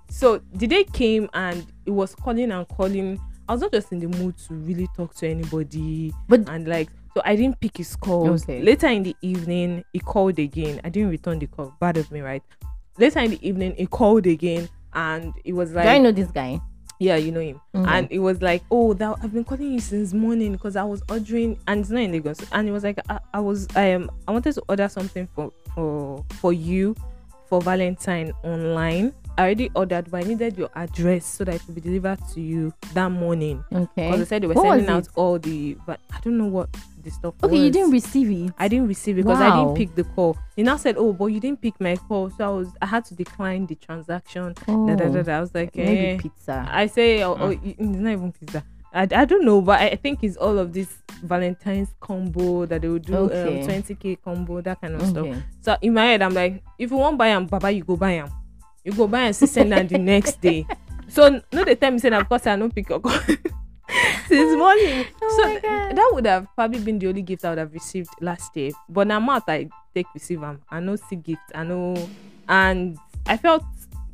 so 0.09 0.41
the 0.53 0.67
day 0.67 0.83
came 0.85 1.29
and 1.33 1.65
it 1.85 1.91
was 1.91 2.15
calling 2.15 2.51
and 2.51 2.67
calling. 2.67 3.19
I 3.49 3.53
was 3.53 3.61
not 3.61 3.71
just 3.71 3.91
in 3.93 3.99
the 3.99 4.07
mood 4.07 4.37
to 4.47 4.53
really 4.55 4.87
talk 4.95 5.13
to 5.15 5.27
anybody, 5.27 6.13
But- 6.27 6.49
and 6.49 6.67
like 6.67 6.89
So 7.15 7.21
I 7.25 7.35
didn't 7.35 7.59
pick 7.59 7.77
his 7.77 7.95
calls. 7.95 8.43
Okay. 8.43 8.61
Later 8.61 8.87
in 8.87 9.01
the 9.03 9.15
evening, 9.23 9.83
he 9.91 9.99
called 9.99 10.37
again. 10.37 10.79
I 10.83 10.89
didn't 10.89 11.09
return 11.09 11.39
the 11.39 11.47
call. 11.47 11.73
Bad 11.79 11.97
of 11.97 12.11
me, 12.11 12.21
right? 12.21 12.43
Later 12.99 13.19
in 13.21 13.31
the 13.31 13.47
evening, 13.47 13.73
he 13.75 13.87
called 13.87 14.27
again, 14.27 14.69
and 14.93 15.33
it 15.43 15.53
was 15.53 15.71
like, 15.73 15.85
Do 15.85 15.89
I 15.89 15.97
know 15.97 16.11
this 16.11 16.29
guy? 16.29 16.61
yeah, 16.99 17.15
you 17.15 17.31
know 17.31 17.39
him. 17.39 17.59
Mhm. 17.75 17.87
And 17.87 18.07
it 18.11 18.19
was 18.19 18.41
like, 18.43 18.63
oh, 18.69 18.93
that 18.95 19.17
I've 19.23 19.31
been 19.33 19.43
calling 19.45 19.71
you 19.73 19.79
since 19.79 20.13
morning 20.13 20.51
because 20.51 20.75
I 20.75 20.83
was 20.83 21.01
ordering, 21.09 21.57
and 21.67 21.79
it's 21.81 21.89
not 21.89 22.01
in 22.01 22.11
Lagos. 22.11 22.39
And 22.51 22.67
it 22.67 22.71
was 22.71 22.83
like, 22.83 22.99
I, 23.09 23.19
I 23.33 23.39
was, 23.39 23.67
I 23.75 23.83
am, 23.85 24.09
I 24.27 24.31
wanted 24.31 24.53
to 24.55 24.63
order 24.69 24.87
something 24.89 25.27
for 25.33 25.51
for 25.73 26.23
for 26.39 26.53
you 26.53 26.95
for 27.49 27.61
Valentine 27.61 28.31
online. 28.43 29.11
I 29.37 29.43
already 29.43 29.69
ordered, 29.75 30.09
but 30.09 30.23
I 30.25 30.27
needed 30.27 30.57
your 30.57 30.69
address 30.75 31.25
so 31.25 31.43
that 31.43 31.55
it 31.55 31.61
could 31.65 31.75
be 31.75 31.81
delivered 31.81 32.19
to 32.33 32.41
you 32.41 32.73
that 32.93 33.09
morning. 33.11 33.63
Okay. 33.71 34.05
Because 34.07 34.19
they 34.19 34.25
said 34.25 34.43
they 34.43 34.47
were 34.47 34.53
What 34.55 34.71
sending 34.71 34.89
out 34.89 35.03
it? 35.03 35.09
all 35.15 35.37
the, 35.37 35.77
but 35.85 35.99
I 36.11 36.19
don't 36.21 36.37
know 36.37 36.45
what 36.47 36.69
the 37.03 37.11
stuff 37.11 37.35
Okay, 37.43 37.55
you 37.57 37.69
didn't 37.69 37.91
receive 37.91 38.29
it. 38.31 38.53
I 38.57 38.67
didn't 38.67 38.87
receive 38.87 39.19
it 39.19 39.23
because 39.23 39.39
I 39.39 39.55
didn't 39.55 39.75
pick 39.75 39.93
the 39.95 40.03
call. 40.03 40.37
He 40.55 40.63
now 40.63 40.75
said, 40.77 40.95
"Oh, 40.97 41.13
but 41.13 41.27
you 41.27 41.39
didn't 41.39 41.61
pick 41.61 41.79
my 41.79 41.95
call," 41.95 42.29
so 42.31 42.43
I 42.45 42.49
was 42.49 42.67
I 42.81 42.87
had 42.87 43.05
to 43.05 43.13
decline 43.15 43.67
the 43.67 43.75
transaction. 43.75 44.55
Oh, 44.67 44.87
Da, 44.87 44.95
da, 44.95 45.07
da, 45.09 45.21
da. 45.21 45.37
I 45.37 45.39
was 45.41 45.53
like, 45.53 45.77
eh. 45.77 45.85
maybe 45.85 46.17
pizza. 46.23 46.67
I 46.69 46.87
say, 46.87 47.21
oh, 47.23 47.35
Mm. 47.35 47.41
oh, 47.41 47.49
it's 47.63 47.79
not 47.79 48.11
even 48.11 48.31
pizza. 48.31 48.63
I, 48.93 49.01
I 49.03 49.25
don't 49.25 49.45
know, 49.45 49.61
but 49.61 49.79
I 49.79 49.95
think 49.97 50.23
it's 50.23 50.37
all 50.37 50.57
of 50.57 50.73
this 50.73 50.97
Valentine's 51.21 51.89
combo 51.99 52.65
that 52.65 52.81
they 52.81 52.87
will 52.87 52.97
do, 52.99 53.15
Okay. 53.15 53.61
um, 53.61 53.67
20k 53.67 54.17
combo, 54.23 54.61
that 54.61 54.81
kind 54.81 54.95
of 54.95 55.05
stuff. 55.05 55.27
So 55.61 55.77
in 55.81 55.93
my 55.93 56.05
head, 56.05 56.21
I'm 56.21 56.33
like, 56.33 56.63
if 56.79 56.89
you 56.89 56.97
want 56.97 57.17
buy 57.17 57.27
them, 57.27 57.45
Baba, 57.45 57.69
you 57.71 57.83
go 57.83 57.95
buy 57.97 58.13
them. 58.15 58.29
You 58.87 58.93
go 58.93 59.05
buy 59.05 59.23
and 59.23 59.35
see 59.35 59.47
send 59.47 59.73
them 59.73 59.85
the 59.85 59.97
next 59.97 60.39
day. 60.39 60.65
So 61.09 61.41
no, 61.51 61.65
the 61.65 61.75
time 61.75 61.99
saying, 61.99 62.13
of 62.13 62.29
course, 62.29 62.47
I 62.47 62.55
don't 62.55 62.73
pick 62.73 62.87
your 62.87 63.01
call 63.01 63.11
since 64.27 64.57
morning. 64.57 65.05
Oh 65.21 65.41
so 65.43 65.59
that 65.93 66.09
would 66.13 66.25
have 66.25 66.47
probably 66.55 66.79
been 66.79 66.97
the 66.97 67.07
only 67.07 67.21
gift 67.21 67.43
I 67.43 67.49
would 67.49 67.57
have 67.57 67.73
received 67.73 68.09
last 68.21 68.55
year. 68.55 68.71
But 68.87 69.07
now 69.07 69.19
mouth 69.19 69.43
I 69.49 69.67
take 69.93 70.05
receive 70.13 70.39
them. 70.39 70.61
I 70.69 70.79
know 70.79 70.95
see 70.95 71.17
gift. 71.17 71.41
I 71.53 71.65
know, 71.65 71.97
and 72.47 72.97
I 73.25 73.35
felt 73.35 73.65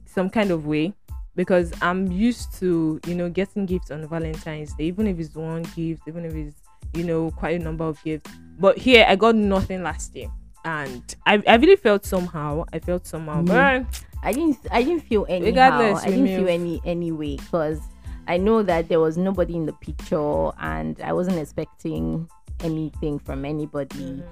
some 0.07 0.31
kind 0.31 0.49
of 0.49 0.65
way 0.65 0.95
because 1.35 1.71
I'm 1.79 2.11
used 2.11 2.55
to 2.59 2.99
you 3.05 3.13
know 3.13 3.29
getting 3.29 3.67
gifts 3.67 3.91
on 3.91 4.07
Valentine's 4.07 4.73
Day, 4.73 4.85
even 4.85 5.05
if 5.05 5.19
it's 5.19 5.35
one 5.35 5.61
gift, 5.75 6.01
even 6.07 6.25
if 6.25 6.33
it's 6.33 6.55
you 6.95 7.03
know 7.03 7.29
quite 7.29 7.61
a 7.61 7.63
number 7.63 7.83
of 7.83 8.03
gifts. 8.03 8.31
But 8.57 8.79
here 8.79 9.05
I 9.07 9.17
got 9.17 9.35
nothing 9.35 9.83
last 9.83 10.15
year. 10.15 10.31
And 10.65 11.03
I, 11.25 11.41
I 11.47 11.55
really 11.55 11.75
felt 11.75 12.05
somehow. 12.05 12.63
I 12.73 12.79
felt 12.79 13.05
somehow. 13.05 13.41
Mm. 13.41 13.47
But 13.47 14.03
I 14.23 14.31
didn't 14.31 14.57
I 14.71 14.83
didn't 14.83 15.01
feel 15.03 15.25
anyhow. 15.29 15.45
Regardless, 15.47 16.03
I 16.03 16.09
didn't 16.09 16.27
feel 16.27 16.47
any 16.49 16.81
any 16.85 17.11
way 17.11 17.35
because 17.37 17.81
I 18.27 18.37
know 18.37 18.63
that 18.63 18.87
there 18.87 18.99
was 19.01 19.17
nobody 19.17 19.55
in 19.55 19.65
the 19.65 19.73
picture 19.73 20.51
and 20.59 20.99
I 21.01 21.11
wasn't 21.11 21.37
expecting 21.39 22.29
anything 22.61 23.19
from 23.19 23.43
anybody. 23.45 23.95
Mm-hmm. 23.97 24.27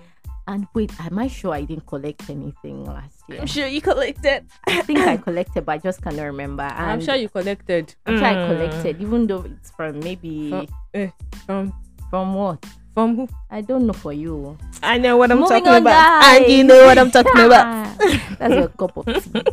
And 0.47 0.67
wait, 0.73 0.91
am 0.99 1.19
I 1.19 1.27
sure 1.27 1.53
I 1.53 1.61
didn't 1.63 1.85
collect 1.85 2.29
anything 2.29 2.83
last 2.85 3.21
year? 3.29 3.39
I'm 3.41 3.47
sure 3.47 3.67
you 3.67 3.79
collected. 3.79 4.45
I 4.67 4.81
think 4.81 4.99
I 4.99 5.15
collected, 5.27 5.65
but 5.65 5.73
I 5.73 5.77
just 5.77 6.01
cannot 6.01 6.23
remember. 6.23 6.63
And 6.63 6.91
I'm 6.91 7.01
sure 7.01 7.15
you 7.15 7.29
collected. 7.29 7.93
I'm 8.05 8.17
sure 8.17 8.25
I 8.25 8.33
Mm. 8.33 8.47
collected, 8.47 9.01
even 9.01 9.27
though 9.27 9.43
it's 9.43 9.71
from 9.71 9.99
maybe 9.99 10.49
From- 10.49 10.67
Eh, 10.93 11.09
from 11.45 11.73
from 12.09 12.33
what? 12.33 12.65
From 12.93 13.15
who? 13.15 13.27
I 13.49 13.61
don't 13.61 13.87
know 13.87 13.93
for 13.93 14.13
you. 14.13 14.57
I 14.83 14.97
know 14.97 15.17
what 15.17 15.31
I'm 15.31 15.39
Moving 15.39 15.63
talking 15.63 15.81
about. 15.81 16.21
guys. 16.21 16.41
And 16.43 16.51
you 16.51 16.63
know 16.63 16.85
what 16.85 16.97
I'm 16.97 17.11
talking 17.17 17.41
about. 17.45 17.97
That's 18.39 18.53
your 18.55 18.67
cup 18.69 18.97
of 18.97 19.05
tea. 19.33 19.43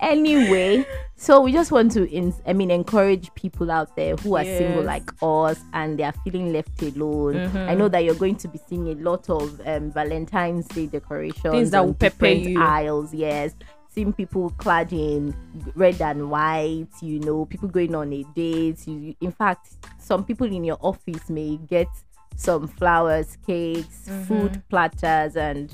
anyway, 0.00 0.86
so 1.16 1.40
we 1.40 1.52
just 1.52 1.72
want 1.72 1.92
to, 1.92 2.08
in, 2.10 2.32
I 2.46 2.52
mean, 2.52 2.70
encourage 2.70 3.32
people 3.34 3.70
out 3.70 3.94
there 3.96 4.16
who 4.16 4.36
are 4.36 4.44
single 4.44 4.82
like 4.82 5.10
us 5.22 5.60
and 5.72 5.98
they 5.98 6.04
are 6.04 6.14
feeling 6.24 6.52
left 6.52 6.80
alone. 6.82 7.34
Mhm. 7.34 7.68
I 7.68 7.74
know 7.74 7.88
that 7.88 8.04
you're 8.04 8.14
going 8.14 8.36
to 8.36 8.48
be 8.48 8.58
seeing 8.68 8.88
a 8.88 8.94
lot 8.94 9.28
of 9.30 9.60
um, 9.66 9.90
Valentine's 9.92 10.66
Day 10.68 10.86
decorations, 10.86 11.42
Things 11.52 11.70
that 11.70 11.84
will 11.84 11.94
pepper 11.94 12.26
you. 12.26 12.60
Aisles, 12.60 13.12
yes. 13.12 13.54
Seeing 13.90 14.12
people 14.14 14.48
clad 14.56 14.90
in 14.92 15.34
red 15.74 16.00
and 16.00 16.30
white, 16.30 16.86
you 17.02 17.20
know, 17.20 17.44
people 17.44 17.68
going 17.68 17.94
on 17.94 18.10
a 18.12 18.22
date. 18.34 18.86
You, 18.86 19.14
in 19.20 19.32
fact, 19.32 19.68
some 19.98 20.24
people 20.24 20.46
in 20.46 20.64
your 20.64 20.78
office 20.80 21.28
may 21.28 21.58
get 21.58 21.88
some 22.36 22.66
flowers, 22.68 23.36
cakes, 23.46 24.08
Mm-hmm. 24.08 24.22
food 24.24 24.62
platters, 24.68 25.36
and 25.36 25.72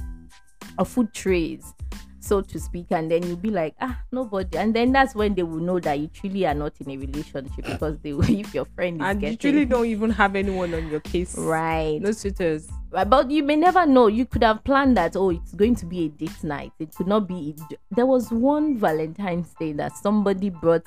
or 0.79 0.85
food 0.85 1.12
trays, 1.12 1.75
so 2.21 2.41
to 2.41 2.61
speak. 2.61 2.87
And 2.91 3.11
then 3.11 3.23
you'll 3.27 3.37
be 3.37 3.50
like, 3.50 3.75
ah, 3.81 3.99
nobody. 4.12 4.57
And 4.59 4.75
then 4.75 4.93
that's 4.93 5.15
when 5.15 5.35
they 5.35 5.43
will 5.43 5.59
know 5.61 5.81
that 5.81 5.99
you 5.99 6.07
truly 6.09 6.47
are 6.47 6.55
not 6.55 6.75
in 6.81 6.91
a 6.91 6.97
relationship 6.97 7.65
because 7.65 7.99
they 7.99 8.12
will, 8.12 8.25
if 8.31 8.55
your 8.55 8.65
friend 8.77 9.00
is 9.00 9.07
And 9.07 9.23
you 9.23 9.37
truly 9.37 9.65
don't 9.65 9.87
even 9.87 10.11
have 10.11 10.37
anyone 10.37 10.73
on 10.75 10.88
your 10.88 11.00
case. 11.00 11.37
right. 11.37 11.99
No 12.00 12.12
suitors. 12.12 12.69
Right, 12.91 13.09
But 13.09 13.31
you 13.31 13.43
may 13.43 13.57
never 13.57 13.87
know. 13.87 14.07
You 14.07 14.25
could 14.25 14.43
have 14.45 14.62
planned 14.62 14.97
that. 14.99 15.17
Oh, 15.17 15.31
it's 15.31 15.53
going 15.55 15.75
to 15.77 15.87
be 15.87 16.05
a 16.07 16.09
date 16.11 16.45
night. 16.45 16.73
It 16.79 16.95
could 16.95 17.07
not 17.09 17.27
be. 17.27 17.57
There 17.91 18.07
was 18.07 18.31
one 18.31 18.77
Valentine's 18.79 19.53
Day 19.59 19.73
that 19.73 19.97
somebody 19.97 20.50
brought. 20.50 20.85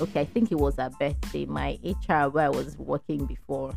Okay, 0.00 0.20
I 0.22 0.24
think 0.24 0.50
it 0.50 0.56
was 0.58 0.76
her 0.76 0.90
birthday. 0.98 1.44
My 1.46 1.78
HR 1.84 2.28
where 2.28 2.46
I 2.46 2.48
was 2.48 2.76
working 2.78 3.26
before. 3.26 3.72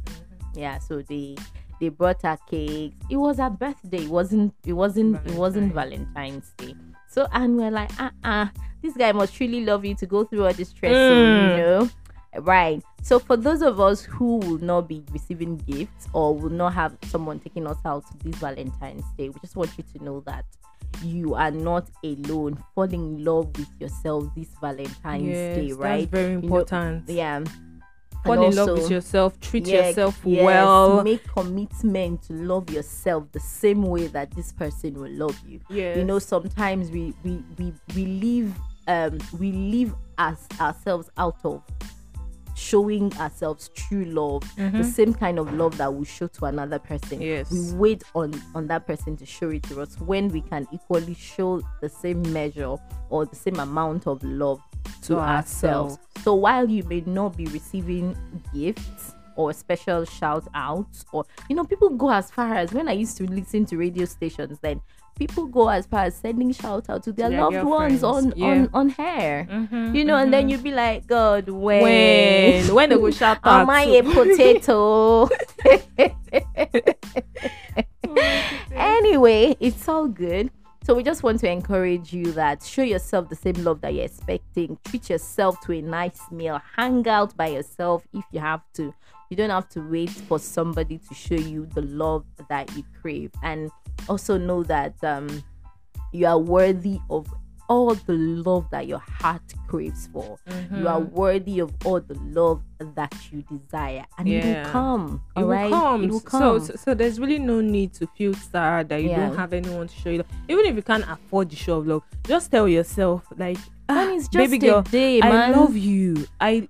Yeah, 0.56 0.80
so 0.80 1.02
they 1.02 1.36
they 1.80 1.90
brought 1.90 2.22
her 2.22 2.38
cakes. 2.50 2.96
It 3.10 3.18
was 3.18 3.38
her 3.38 3.50
birthday. 3.50 4.04
It 4.04 4.10
wasn't. 4.10 4.54
It 4.66 4.74
wasn't. 4.74 5.26
It 5.26 5.34
wasn't 5.36 5.74
Valentine's 5.74 6.52
Day. 6.58 6.74
So 7.08 7.28
and 7.32 7.58
we're 7.58 7.72
like, 7.72 7.92
uh, 8.00 8.12
uh 8.24 8.48
this 8.82 8.96
guy 8.96 9.12
must 9.12 9.40
really 9.40 9.66
love 9.66 9.86
you 9.86 9.96
to 9.96 10.06
go 10.06 10.24
through 10.24 10.46
all 10.46 10.54
this 10.54 10.70
stress. 10.70 10.94
Mm. 10.94 11.50
You 11.50 11.58
know. 11.58 11.90
Right. 12.38 12.84
So 13.02 13.20
for 13.20 13.38
those 13.38 13.62
of 13.62 13.80
us 13.80 14.02
who 14.02 14.38
will 14.38 14.58
not 14.58 14.90
be 14.90 15.04
receiving 15.12 15.58
gifts 15.58 16.08
or 16.12 16.36
will 16.36 16.50
not 16.50 16.74
have 16.74 16.98
someone 17.06 17.40
taking 17.40 17.66
us 17.68 17.78
out 17.86 18.04
this 18.24 18.36
Valentine's 18.36 19.06
Day, 19.18 19.30
we 19.30 19.40
just 19.40 19.56
want 19.56 19.72
you 19.78 19.84
to 19.94 20.04
know 20.04 20.20
that 20.22 20.44
you 21.04 21.34
are 21.36 21.52
not 21.52 21.90
alone. 22.04 22.62
Falling 22.74 23.18
in 23.18 23.26
love 23.26 23.58
with 23.58 23.70
yourself 23.80 24.26
this 24.36 24.50
Valentine's 24.60 25.28
yes, 25.28 25.56
Day, 25.56 25.72
right? 25.74 26.10
Very 26.10 26.34
You 26.34 26.38
know, 26.42 26.44
important. 26.44 27.10
yeah. 27.10 27.44
Fall 28.26 28.44
in 28.44 28.56
love 28.56 28.70
also- 28.70 28.82
with 28.82 28.92
yourself. 28.92 29.40
Treat 29.40 29.68
yeah, 29.68 29.88
yourself 29.88 30.20
yes, 30.24 30.44
well. 30.44 31.04
Make 31.04 31.24
commitment 31.28 32.24
to 32.24 32.34
love 32.34 32.70
yourself 32.70 33.32
the 33.32 33.40
same 33.40 33.84
way 33.84 34.08
that 34.08 34.32
this 34.32 34.52
person 34.52 34.94
will 34.96 35.12
love 35.12 35.40
you. 35.48 35.60
Yes. 35.70 35.98
You 35.98 36.04
know, 36.04 36.20
sometimes 36.20 36.90
we 36.92 37.14
we 37.24 37.44
we 37.58 37.74
we 37.96 38.06
leave 38.06 38.54
um 38.88 39.18
we 39.40 39.52
leave 39.52 39.94
us 40.18 40.48
ourselves 40.60 41.10
out 41.18 41.38
of 41.44 41.62
showing 42.58 43.12
ourselves 43.18 43.70
true 43.76 44.06
love, 44.06 44.42
the 44.56 44.82
same 44.84 45.14
kind 45.14 45.40
of 45.40 45.52
love 45.54 45.78
that 45.78 45.94
we 45.94 46.06
show 46.06 46.26
to 46.28 46.46
another 46.46 46.80
person. 46.80 47.22
Yes. 47.22 47.52
We 47.52 47.74
wait 47.74 48.04
on 48.16 48.34
on 48.56 48.68
that 48.68 48.88
person 48.88 49.18
to 49.18 49.26
show 49.26 49.50
it 49.50 49.64
to 49.64 49.82
us 49.82 50.00
when 50.00 50.30
we 50.30 50.40
can 50.42 50.66
equally 50.72 51.16
show 51.16 51.62
the 51.82 51.90
same 51.90 52.22
measure 52.32 52.78
or 53.10 53.26
the 53.26 53.36
same 53.36 53.60
amount 53.60 54.08
of 54.08 54.24
love 54.24 54.62
to, 55.02 55.08
To 55.08 55.20
ourselves. 55.20 55.94
ourselves. 55.96 55.98
So 56.26 56.34
while 56.34 56.68
you 56.68 56.82
may 56.86 57.04
not 57.06 57.38
be 57.38 57.46
receiving 57.46 58.18
gifts 58.52 59.14
or 59.36 59.54
special 59.54 60.06
shout 60.06 60.48
outs 60.56 61.06
or 61.12 61.24
you 61.50 61.56
know 61.56 61.64
people 61.64 61.92
go 61.92 62.10
as 62.10 62.32
far 62.32 62.56
as 62.56 62.74
when 62.74 62.88
I 62.90 62.94
used 62.94 63.16
to 63.18 63.30
listen 63.30 63.64
to 63.68 63.78
radio 63.78 64.06
stations 64.06 64.58
then 64.60 64.82
people 65.20 65.46
go 65.46 65.70
as 65.70 65.86
far 65.86 66.06
as 66.06 66.16
sending 66.16 66.52
shout 66.52 66.90
out 66.90 67.04
to 67.04 67.12
their 67.12 67.30
their 67.30 67.42
loved 67.42 67.64
ones 67.64 68.04
on 68.04 68.34
yeah. 68.36 68.48
on 68.48 68.70
on 68.74 68.90
hair. 68.90 69.48
Mhm, 69.52 69.94
You 69.96 70.04
know, 70.04 70.18
and 70.18 70.34
then 70.34 70.48
mhm. 70.48 70.50
you'd 70.50 70.64
be 70.64 70.72
like, 70.72 71.06
God, 71.06 71.48
when 71.48 71.84
when 71.84 72.74
when 72.74 72.90
they 72.90 72.96
go 72.96 73.12
shout 73.22 73.38
out. 73.44 73.62
am 73.62 73.70
I 73.70 73.84
a 73.84 74.02
potato? 74.18 75.30
anyway, 78.74 79.56
it's 79.60 79.88
all 79.88 80.08
good. 80.08 80.50
So 80.86 80.94
we 80.94 81.02
just 81.02 81.24
want 81.24 81.40
to 81.40 81.50
encourage 81.50 82.14
you 82.14 82.32
that 82.34 82.62
show 82.62 82.84
yourself 82.84 83.28
the 83.28 83.36
same 83.36 83.56
love 83.64 83.82
that 83.82 83.96
you're 83.96 84.06
expecting. 84.06 84.78
Treat 84.86 85.10
yourself 85.10 85.60
to 85.62 85.74
a 85.74 85.82
nice 85.82 86.22
meal. 86.30 86.62
Hang 86.76 87.08
out 87.08 87.36
by 87.36 87.48
yourself 87.48 88.08
if 88.14 88.24
you 88.32 88.40
have 88.40 88.62
to. 88.76 88.94
You 89.32 89.36
don't 89.36 89.50
have 89.50 89.68
to 89.70 89.80
wait 89.82 90.12
for 90.12 90.38
somebody 90.38 91.00
to 91.00 91.16
show 91.16 91.34
you 91.34 91.66
the 91.74 91.82
love 91.82 92.24
that 92.50 92.72
you 92.78 92.84
crave. 93.02 93.32
And 93.42 93.72
also 94.08 94.38
know 94.38 94.62
that 94.66 95.04
um 95.04 95.44
you 96.14 96.28
are 96.28 96.38
worthy 96.38 97.00
of 97.10 97.34
all 97.68 97.94
the 97.96 98.14
love 98.14 98.68
that 98.72 98.88
your 98.88 99.00
heart 99.00 99.42
craves 99.68 100.08
for. 100.14 100.38
You 100.74 100.88
are 100.88 101.00
worthy 101.00 101.60
of 101.60 101.72
all 101.86 102.00
the 102.00 102.14
love 102.26 102.62
that 102.80 103.14
you 103.32 103.44
desire, 103.44 104.06
and 104.18 104.28
it 104.28 104.32
Yeah. 104.32 104.64
will 104.64 104.72
come. 104.72 105.22
it 105.36 105.40
will 105.40 105.48
right, 105.50 105.70
come. 105.72 106.04
it 106.04 106.12
will 106.12 106.20
So, 106.20 106.26
come. 106.30 106.60
so, 106.60 106.76
so 106.76 106.94
there's 106.94 107.20
really 107.20 107.40
no 107.40 107.62
need 107.62 107.94
to 107.94 108.08
feel 108.18 108.34
sad 108.34 108.90
that 108.90 109.02
you 109.02 109.10
Yeah. 109.10 109.28
don't 109.28 109.36
have 109.36 109.54
anyone 109.54 109.88
to 109.88 109.96
show 109.96 110.10
you 110.10 110.18
love. 110.20 110.28
Even 110.48 110.66
if 110.66 110.76
you 110.76 110.82
can't 110.84 111.06
afford 111.10 111.50
the 111.50 111.56
show 111.56 111.78
of 111.80 111.88
love, 111.88 112.04
just 112.28 112.52
tell 112.52 112.68
yourself 112.68 113.24
like, 113.38 113.58
ah, 113.90 114.12
it's 114.14 114.28
just 114.28 114.52
baby 114.52 114.58
a 114.68 114.72
girl, 114.72 114.82
day, 114.84 115.22
I 115.22 115.50
love 115.52 115.76
you. 115.78 116.28
I 116.40 116.68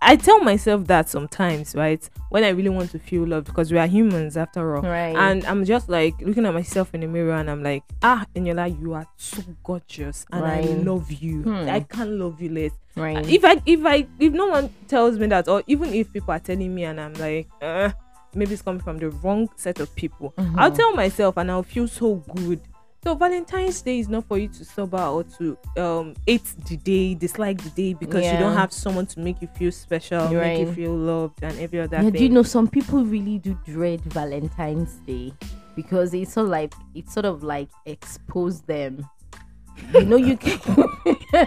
I 0.00 0.16
tell 0.16 0.40
myself 0.40 0.86
that 0.86 1.08
sometimes, 1.08 1.74
right? 1.74 2.08
When 2.30 2.44
I 2.44 2.50
really 2.50 2.68
want 2.68 2.90
to 2.92 2.98
feel 2.98 3.26
loved, 3.26 3.46
because 3.46 3.72
we 3.72 3.78
are 3.78 3.86
humans 3.86 4.36
after 4.36 4.76
all. 4.76 4.82
Right. 4.82 5.16
And 5.16 5.44
I'm 5.44 5.64
just 5.64 5.88
like 5.88 6.14
looking 6.20 6.46
at 6.46 6.54
myself 6.54 6.94
in 6.94 7.00
the 7.00 7.06
mirror 7.08 7.34
and 7.34 7.50
I'm 7.50 7.62
like, 7.62 7.82
ah, 8.02 8.24
Eniola, 8.34 8.80
you 8.80 8.94
are 8.94 9.06
so 9.16 9.42
gorgeous 9.64 10.24
and 10.30 10.44
I 10.44 10.60
love 10.60 11.10
you. 11.10 11.42
Hmm. 11.42 11.68
I 11.68 11.80
can't 11.80 12.10
love 12.12 12.40
you 12.40 12.50
less. 12.50 12.72
right. 12.96 13.26
If 13.28 13.44
I 13.44 13.60
if 13.66 13.84
I 13.84 14.06
if 14.18 14.32
no 14.32 14.46
one 14.46 14.70
tells 14.86 15.18
me 15.18 15.26
that, 15.28 15.48
or 15.48 15.62
even 15.66 15.92
if 15.94 16.12
people 16.12 16.32
are 16.32 16.38
telling 16.40 16.74
me 16.74 16.84
and 16.84 17.00
I'm 17.00 17.14
like, 17.14 17.48
uh, 17.60 17.90
maybe 18.34 18.52
it's 18.52 18.62
coming 18.62 18.80
from 18.80 18.98
the 18.98 19.10
wrong 19.10 19.48
set 19.56 19.80
of 19.80 19.94
people. 19.96 20.32
Mm-hmm. 20.38 20.58
I'll 20.58 20.70
tell 20.72 20.92
myself 20.94 21.36
and 21.38 21.50
I'll 21.50 21.62
feel 21.62 21.88
so 21.88 22.16
good. 22.36 22.60
So 23.04 23.14
Valentine's 23.14 23.80
Day 23.80 24.00
is 24.00 24.08
not 24.08 24.24
for 24.24 24.38
you 24.38 24.48
to 24.48 24.64
sober 24.64 24.98
or 24.98 25.22
to 25.38 25.56
um 25.76 26.14
hate 26.26 26.44
the 26.66 26.76
day, 26.76 27.14
dislike 27.14 27.62
the 27.62 27.70
day 27.70 27.94
because 27.94 28.24
you 28.24 28.38
don't 28.38 28.56
have 28.56 28.72
someone 28.72 29.06
to 29.06 29.20
make 29.20 29.40
you 29.40 29.48
feel 29.48 29.70
special, 29.72 30.30
You're 30.30 30.40
make 30.42 30.58
you 30.58 30.72
feel 30.72 30.94
loved 30.94 31.42
and 31.42 31.56
every 31.60 31.80
other 31.80 31.96
Yeah, 31.96 32.02
thing. 32.02 32.12
do 32.12 32.22
you 32.24 32.28
know 32.30 32.42
some 32.42 32.66
people 32.68 33.04
really 33.04 33.38
do 33.38 33.56
dread 33.64 34.00
Valentine's 34.12 34.94
Day 35.06 35.32
because 35.76 36.12
it's 36.12 36.32
sort 36.32 36.46
of 36.46 36.50
like 36.50 36.74
it 36.94 37.08
sort 37.08 37.24
of 37.26 37.42
like 37.44 37.68
expose 37.86 38.62
them. 38.62 39.08
You 39.94 40.04
know, 40.04 40.16
you 40.16 40.36
can. 40.36 40.58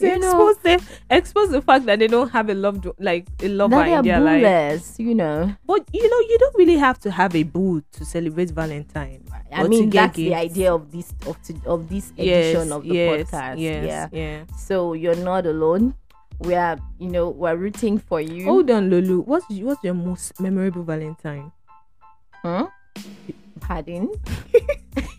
you 0.00 0.18
know, 0.18 0.48
expose 0.48 0.56
them, 0.58 0.80
expose 1.10 1.50
the 1.50 1.62
fact 1.62 1.86
that 1.86 1.98
they 1.98 2.06
don't 2.08 2.30
have 2.30 2.48
a 2.48 2.54
loved 2.54 2.86
like 2.98 3.26
a 3.42 3.48
lover 3.48 3.76
that 3.76 3.88
in 3.88 4.04
they 4.04 4.10
are 4.10 4.20
their 4.20 4.40
life. 4.74 4.94
you 4.98 5.14
know. 5.14 5.54
But 5.66 5.88
you 5.92 6.08
know, 6.08 6.20
you 6.28 6.38
don't 6.38 6.56
really 6.56 6.76
have 6.76 6.98
to 7.00 7.10
have 7.10 7.34
a 7.34 7.42
boo 7.42 7.82
to 7.92 8.04
celebrate 8.04 8.50
Valentine. 8.50 9.24
I 9.52 9.68
mean, 9.68 9.90
that's 9.90 10.16
the 10.16 10.34
idea 10.34 10.72
of 10.72 10.90
this 10.90 11.12
of 11.26 11.40
to, 11.42 11.54
of 11.66 11.88
this 11.88 12.12
Yes, 12.16 12.54
edition 12.54 12.72
of 12.72 12.84
the 12.84 12.94
yes, 12.94 13.30
podcast. 13.30 13.60
Yes, 13.60 13.84
yeah. 13.86 14.08
yeah. 14.12 14.44
So 14.56 14.94
you're 14.94 15.14
not 15.16 15.46
alone. 15.46 15.94
We 16.40 16.54
are, 16.54 16.78
you 16.98 17.08
know, 17.08 17.28
we're 17.28 17.54
rooting 17.54 17.98
for 17.98 18.20
you. 18.20 18.44
Hold 18.44 18.70
on, 18.70 18.88
Lulu. 18.90 19.20
What's 19.22 19.46
what's 19.50 19.84
your 19.84 19.94
most 19.94 20.40
memorable 20.40 20.82
Valentine? 20.82 21.52
Huh? 22.42 22.66
Pardon? 23.60 24.10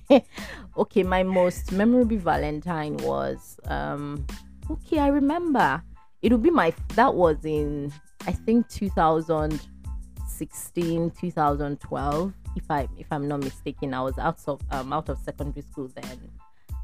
okay, 0.77 1.03
my 1.03 1.23
most 1.23 1.71
memorable 1.71 2.17
Valentine 2.17 2.97
was 2.97 3.59
um 3.65 4.25
okay, 4.69 4.99
I 4.99 5.07
remember. 5.07 5.81
It'll 6.21 6.37
be 6.37 6.51
my 6.51 6.73
that 6.95 7.13
was 7.13 7.43
in 7.43 7.91
I 8.25 8.31
think 8.31 8.69
2016, 8.69 11.11
2012 11.11 12.33
if 12.55 12.63
I 12.69 12.87
if 12.97 13.07
I'm 13.11 13.27
not 13.27 13.41
mistaken. 13.41 13.93
I 13.93 14.01
was 14.01 14.17
out 14.17 14.39
of 14.47 14.61
um 14.71 14.93
out 14.93 15.09
of 15.09 15.19
secondary 15.19 15.63
school 15.63 15.89
then. 15.95 16.31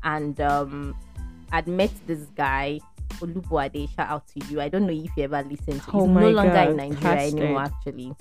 And 0.03 0.41
um 0.41 0.93
I'd 1.51 1.67
met 1.67 1.89
this 2.05 2.27
guy 2.35 2.79
Olubuade, 3.19 3.89
shout 3.95 4.09
out 4.09 4.27
to 4.29 4.45
you. 4.47 4.61
I 4.61 4.69
don't 4.69 4.85
know 4.85 4.93
if 4.93 5.09
you 5.15 5.23
ever 5.23 5.41
listened 5.43 5.81
to. 5.83 5.91
Oh 5.93 6.05
He's 6.07 6.15
no 6.15 6.29
longer 6.31 6.51
God, 6.53 6.69
in 6.69 6.77
Nigeria 6.77 6.99
casted. 7.01 7.39
anymore, 7.39 7.61
actually. 7.63 8.13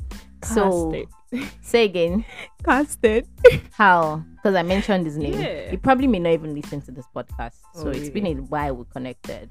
So 0.44 0.92
Casted. 1.30 1.48
say 1.62 1.84
again. 1.84 2.24
casted. 2.64 3.26
How? 3.72 4.22
Because 4.36 4.54
I 4.54 4.62
mentioned 4.62 5.06
his 5.06 5.16
name. 5.16 5.34
Yeah. 5.40 5.70
He 5.70 5.76
probably 5.76 6.06
may 6.06 6.18
not 6.20 6.30
even 6.32 6.54
listen 6.54 6.80
to 6.82 6.90
this 6.92 7.06
podcast. 7.14 7.54
So 7.74 7.88
Oh, 7.88 7.90
it's 7.90 8.10
been 8.10 8.26
a 8.26 8.34
while 8.34 8.76
we 8.76 8.84
connected. 8.92 9.50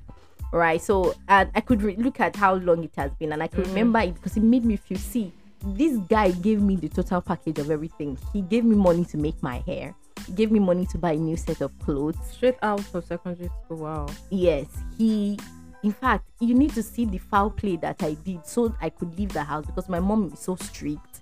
Right. 0.53 0.81
So 0.81 1.13
and 1.27 1.51
I 1.55 1.61
could 1.61 1.81
re- 1.81 1.97
look 1.97 2.19
at 2.19 2.35
how 2.35 2.55
long 2.55 2.83
it 2.83 2.93
has 2.95 3.11
been 3.19 3.33
and 3.33 3.43
I 3.43 3.47
could 3.47 3.65
Mhm. 3.65 3.69
remember 3.69 3.99
it 3.99 4.13
because 4.15 4.37
it 4.37 4.43
made 4.43 4.63
me 4.63 4.77
feel 4.77 4.97
see, 4.97 5.33
this 5.61 5.97
guy 6.07 6.31
gave 6.31 6.61
me 6.61 6.77
the 6.77 6.87
total 6.87 7.19
package 7.21 7.59
of 7.59 7.69
everything. 7.69 8.17
He 8.31 8.41
gave 8.41 8.63
me 8.63 8.75
money 8.75 9.03
to 9.05 9.17
make 9.17 9.41
my 9.43 9.57
hair. 9.65 9.93
Gave 10.35 10.51
me 10.51 10.59
money 10.59 10.85
to 10.87 10.97
buy 10.97 11.13
a 11.13 11.17
new 11.17 11.37
set 11.37 11.61
of 11.61 11.77
clothes. 11.79 12.17
Straight 12.31 12.57
out 12.61 12.83
of 12.93 13.05
secondary 13.05 13.49
school. 13.63 13.77
Wow. 13.77 14.07
Yes, 14.29 14.65
he. 14.97 15.37
In 15.83 15.91
fact, 15.93 16.25
you 16.39 16.53
need 16.53 16.73
to 16.73 16.83
see 16.83 17.05
the 17.05 17.17
foul 17.19 17.49
play 17.51 17.77
that 17.77 18.01
I 18.03 18.13
did 18.15 18.45
so 18.45 18.75
I 18.81 18.89
could 18.89 19.17
leave 19.17 19.31
the 19.31 19.43
house 19.43 19.65
because 19.65 19.87
my 19.87 19.99
mom 19.99 20.31
is 20.33 20.39
so 20.39 20.55
strict. 20.55 21.21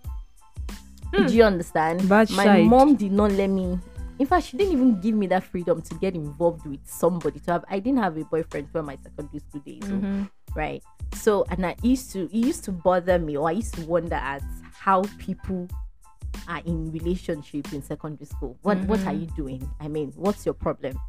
Hmm. 1.13 1.27
Do 1.27 1.33
you 1.35 1.43
understand? 1.43 2.07
Bad 2.09 2.29
my 2.31 2.43
side. 2.45 2.65
mom 2.65 2.95
did 2.95 3.11
not 3.11 3.31
let 3.33 3.49
me. 3.49 3.77
In 4.17 4.25
fact, 4.25 4.45
she 4.47 4.57
didn't 4.57 4.71
even 4.73 5.01
give 5.01 5.13
me 5.13 5.27
that 5.27 5.43
freedom 5.43 5.81
to 5.81 5.95
get 5.95 6.15
involved 6.15 6.65
with 6.65 6.79
somebody. 6.85 7.39
To 7.41 7.51
have, 7.51 7.65
I 7.69 7.79
didn't 7.79 7.99
have 7.99 8.17
a 8.17 8.23
boyfriend 8.23 8.69
for 8.71 8.81
my 8.81 8.97
secondary 9.03 9.39
school 9.39 9.59
days, 9.65 9.81
so- 9.83 9.89
Mhm. 9.93 10.29
right? 10.55 10.81
So, 11.13 11.45
and 11.49 11.65
I 11.65 11.75
used 11.81 12.11
to, 12.13 12.23
it 12.25 12.31
used 12.33 12.63
to 12.63 12.71
bother 12.71 13.19
me, 13.19 13.35
or 13.35 13.49
I 13.49 13.51
used 13.51 13.73
to 13.75 13.85
wonder 13.85 14.15
at 14.15 14.41
how 14.71 15.03
people 15.19 15.67
are 16.47 16.61
in 16.65 16.91
relationship 16.91 17.71
in 17.73 17.81
secondary 17.81 18.25
school. 18.25 18.57
What, 18.61 18.77
what 18.85 18.99
are 19.01 19.11
Mhm. 19.13 19.21
you 19.21 19.27
doing? 19.35 19.69
I 19.79 19.87
mean, 19.87 20.11
what's 20.15 20.45
your 20.45 20.53
problem? 20.53 20.99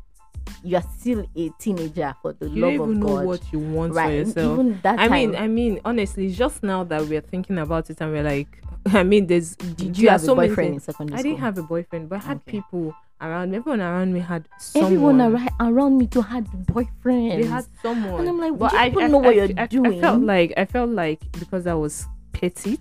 You 0.63 0.77
are 0.77 0.85
still 0.99 1.27
a 1.37 1.49
teenager 1.59 2.15
for 2.23 2.33
the 2.33 2.49
You 2.49 2.63
love 2.63 2.75
don't 2.75 2.75
even 2.75 2.91
of 2.91 2.97
know 2.97 3.07
God, 3.17 3.27
what 3.27 3.53
you 3.53 3.59
want 3.59 3.95
for 3.95 4.11
yourself. 4.11 4.55
Even 4.59 4.81
that 4.83 4.99
I 4.99 5.09
time, 5.09 5.13
mean, 5.31 5.37
I 5.37 5.47
mean, 5.49 5.81
honestly, 5.85 6.31
just 6.31 6.63
now 6.63 6.85
that 6.85 7.07
we're 7.07 7.21
thinking 7.21 7.59
about 7.59 7.91
it 7.91 8.01
and 8.01 8.13
we're 8.13 8.23
like, 8.23 8.63
I 8.87 9.03
mean, 9.03 9.27
there's 9.27 9.57
did 9.57 9.99
you 9.99 10.09
are 10.09 10.13
have 10.13 10.23
a 10.23 10.27
so 10.27 10.35
many 10.37 10.49
boyfriend 10.49 10.75
in 10.75 10.81
secondary 10.81 11.19
I 11.19 11.21
school? 11.21 11.31
I 11.31 11.35
didn't 11.35 11.41
have 11.45 11.59
a 11.59 11.63
boyfriend, 11.63 12.09
but 12.09 12.17
I 12.23 12.27
had 12.27 12.37
Okay. 12.39 12.53
people 12.53 12.95
around 13.21 13.51
me. 13.51 13.57
Everyone 13.57 13.81
around 13.81 14.13
me 14.13 14.21
had 14.21 14.49
someone. 14.59 14.93
Everyone 14.93 15.21
around, 15.21 15.51
around 15.61 15.99
me 15.99 16.07
to 16.09 16.23
had 16.23 16.47
boyfriends. 16.47 17.37
They 17.43 17.47
had 17.47 17.65
someone. 17.83 18.21
And 18.21 18.29
I'm 18.29 18.39
like, 18.39 18.59
but 18.59 18.71
do 18.71 18.77
you 18.77 18.83
I, 18.83 19.05
I, 19.05 19.09
know 19.09 19.19
what 19.19 19.31
I, 19.31 19.33
you're 19.33 19.49
I, 19.59 19.69
I 19.89 20.01
felt 20.01 20.23
like 20.23 20.53
I 20.57 20.65
felt 20.65 20.91
like 20.91 21.21
because 21.33 21.67
I 21.67 21.75
was 21.75 22.07
petite. 22.33 22.81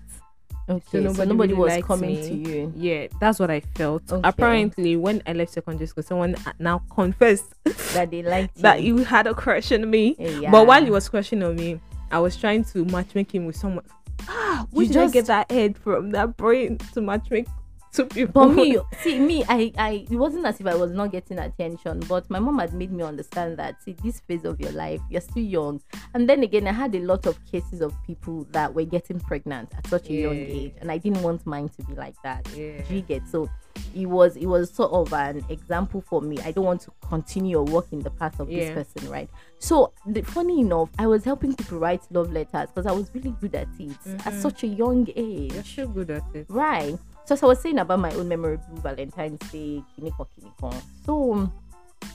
Okay, 0.68 0.84
so 0.90 0.98
so 1.00 1.24
nobody 1.24 1.28
nobody, 1.28 1.52
really 1.54 1.76
was 1.78 1.84
coming 1.84 2.14
me. 2.16 2.28
to 2.28 2.34
you. 2.34 2.72
Yeah, 2.76 3.06
that's 3.20 3.38
what 3.38 3.50
I 3.50 3.60
felt. 3.60 4.10
Okay. 4.10 4.28
Apparently, 4.28 4.96
when 4.96 5.22
I 5.26 5.32
left 5.32 5.52
secondary 5.52 5.86
school, 5.86 6.02
someone 6.02 6.36
now 6.58 6.82
confessed 6.90 7.54
That 7.94 8.10
they 8.10 8.22
liked 8.22 8.56
that 8.62 8.82
you. 8.82 8.98
you 8.98 9.04
had 9.04 9.26
a 9.26 9.34
crush 9.34 9.72
on 9.72 9.88
me. 9.90 10.16
Yeah. 10.18 10.50
But 10.50 10.66
while 10.66 10.84
he 10.84 10.90
was 10.90 11.08
crushing 11.08 11.42
on 11.42 11.56
me, 11.56 11.80
I 12.10 12.18
was 12.18 12.36
trying 12.36 12.64
to 12.64 12.84
matchmake 12.84 13.32
him 13.32 13.46
with 13.46 13.56
someone. 13.56 13.84
Ah, 14.28 14.66
You 14.72 14.86
just- 14.88 15.12
get 15.14 15.26
that 15.26 15.50
head 15.50 15.76
from? 15.78 16.10
That 16.12 16.36
brain 16.36 16.78
to 16.94 17.00
matchmake 17.00 17.48
two 17.96 18.06
people. 18.06 18.46
But 18.46 18.54
me, 18.54 18.78
see 19.02 19.18
me, 19.18 19.44
I, 19.48 19.72
I, 19.78 19.90
it 20.10 20.16
wasn't 20.16 20.46
as 20.46 20.60
if 20.60 20.66
I 20.66 20.74
was 20.74 20.92
not 20.92 21.12
getting 21.12 21.38
attention, 21.38 22.00
but 22.08 22.28
my 22.30 22.38
mom 22.38 22.58
had 22.58 22.72
made 22.74 22.92
me 22.92 23.02
understand 23.02 23.56
that 23.58 23.82
see 23.82 23.96
this 24.04 24.20
phase 24.20 24.44
of 24.44 24.60
your 24.60 24.72
life, 24.72 25.00
you're 25.10 25.20
still 25.20 25.42
young, 25.42 25.80
and 26.14 26.28
then 26.28 26.42
again, 26.42 26.66
I 26.68 26.72
had 26.72 26.94
a 26.94 27.00
lot 27.00 27.26
of 27.26 27.38
cases 27.50 27.80
of 27.80 27.92
people 28.06 28.44
that 28.52 28.72
were 28.74 28.84
getting 28.84 29.18
pregnant 29.20 29.72
at 29.76 29.86
such 29.86 30.10
a 30.10 30.14
young 30.14 30.36
age, 30.36 30.74
and 30.80 30.90
I 30.90 30.98
didn't 30.98 31.22
want 31.22 31.46
mine 31.46 31.68
to 31.70 31.82
be 31.84 31.94
like 31.94 32.14
that. 32.22 32.46
Yeah. 32.54 32.82
Do 32.82 32.94
you 32.94 33.02
get 33.02 33.26
so? 33.28 33.48
It 33.94 34.06
was 34.06 34.36
it 34.36 34.46
was 34.46 34.70
sort 34.70 34.90
of 34.92 35.12
an 35.12 35.44
example 35.50 36.00
for 36.00 36.20
me. 36.22 36.38
I 36.44 36.50
don't 36.50 36.64
want 36.64 36.80
to 36.82 36.92
continue 37.06 37.58
or 37.58 37.64
walk 37.64 37.88
in 37.92 38.00
the 38.00 38.10
path 38.10 38.40
of 38.40 38.50
Yeah. 38.50 38.72
this 38.74 38.86
person, 38.94 39.10
right? 39.10 39.28
So, 39.58 39.92
the, 40.06 40.22
funny 40.22 40.60
enough, 40.60 40.88
I 40.98 41.06
was 41.06 41.24
helping 41.24 41.54
people 41.54 41.78
write 41.78 42.02
love 42.10 42.32
letters 42.32 42.68
because 42.74 42.86
I 42.86 42.92
was 42.92 43.10
really 43.14 43.34
good 43.40 43.54
at 43.54 43.68
it 43.78 43.90
at 44.06 44.32
Mhm. 44.32 44.40
such 44.42 44.64
a 44.64 44.66
young 44.66 45.06
age. 45.14 45.52
You're 45.54 45.62
so 45.64 45.86
good 45.88 46.10
at 46.10 46.22
it. 46.34 46.46
Right. 46.48 46.98
So, 47.26 47.34
as 47.34 47.42
I 47.42 47.46
was 47.46 47.60
saying 47.60 47.78
about 47.78 47.98
my 47.98 48.12
own 48.14 48.28
memorable 48.28 48.76
Valentine's 48.76 49.40
Day, 49.50 49.82
kiniko 49.98 50.26
kiniko. 50.32 50.72
So, 51.04 51.50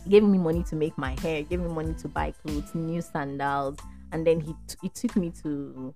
he 0.06 0.10
gave 0.10 0.24
me 0.24 0.38
money 0.38 0.64
to 0.64 0.76
make 0.76 0.98
my 0.98 1.20
hair, 1.22 1.44
gave 1.44 1.60
me 1.60 1.68
money 1.68 1.94
to 1.96 2.08
buy 2.08 2.32
clothes, 2.32 2.74
new 2.74 3.02
sandals, 3.02 3.78
and 4.14 4.26
then 4.26 4.40
he 4.40 4.54
t- 4.68 4.76
he 4.82 4.90
took 4.90 5.16
me 5.18 5.32
to 5.44 5.94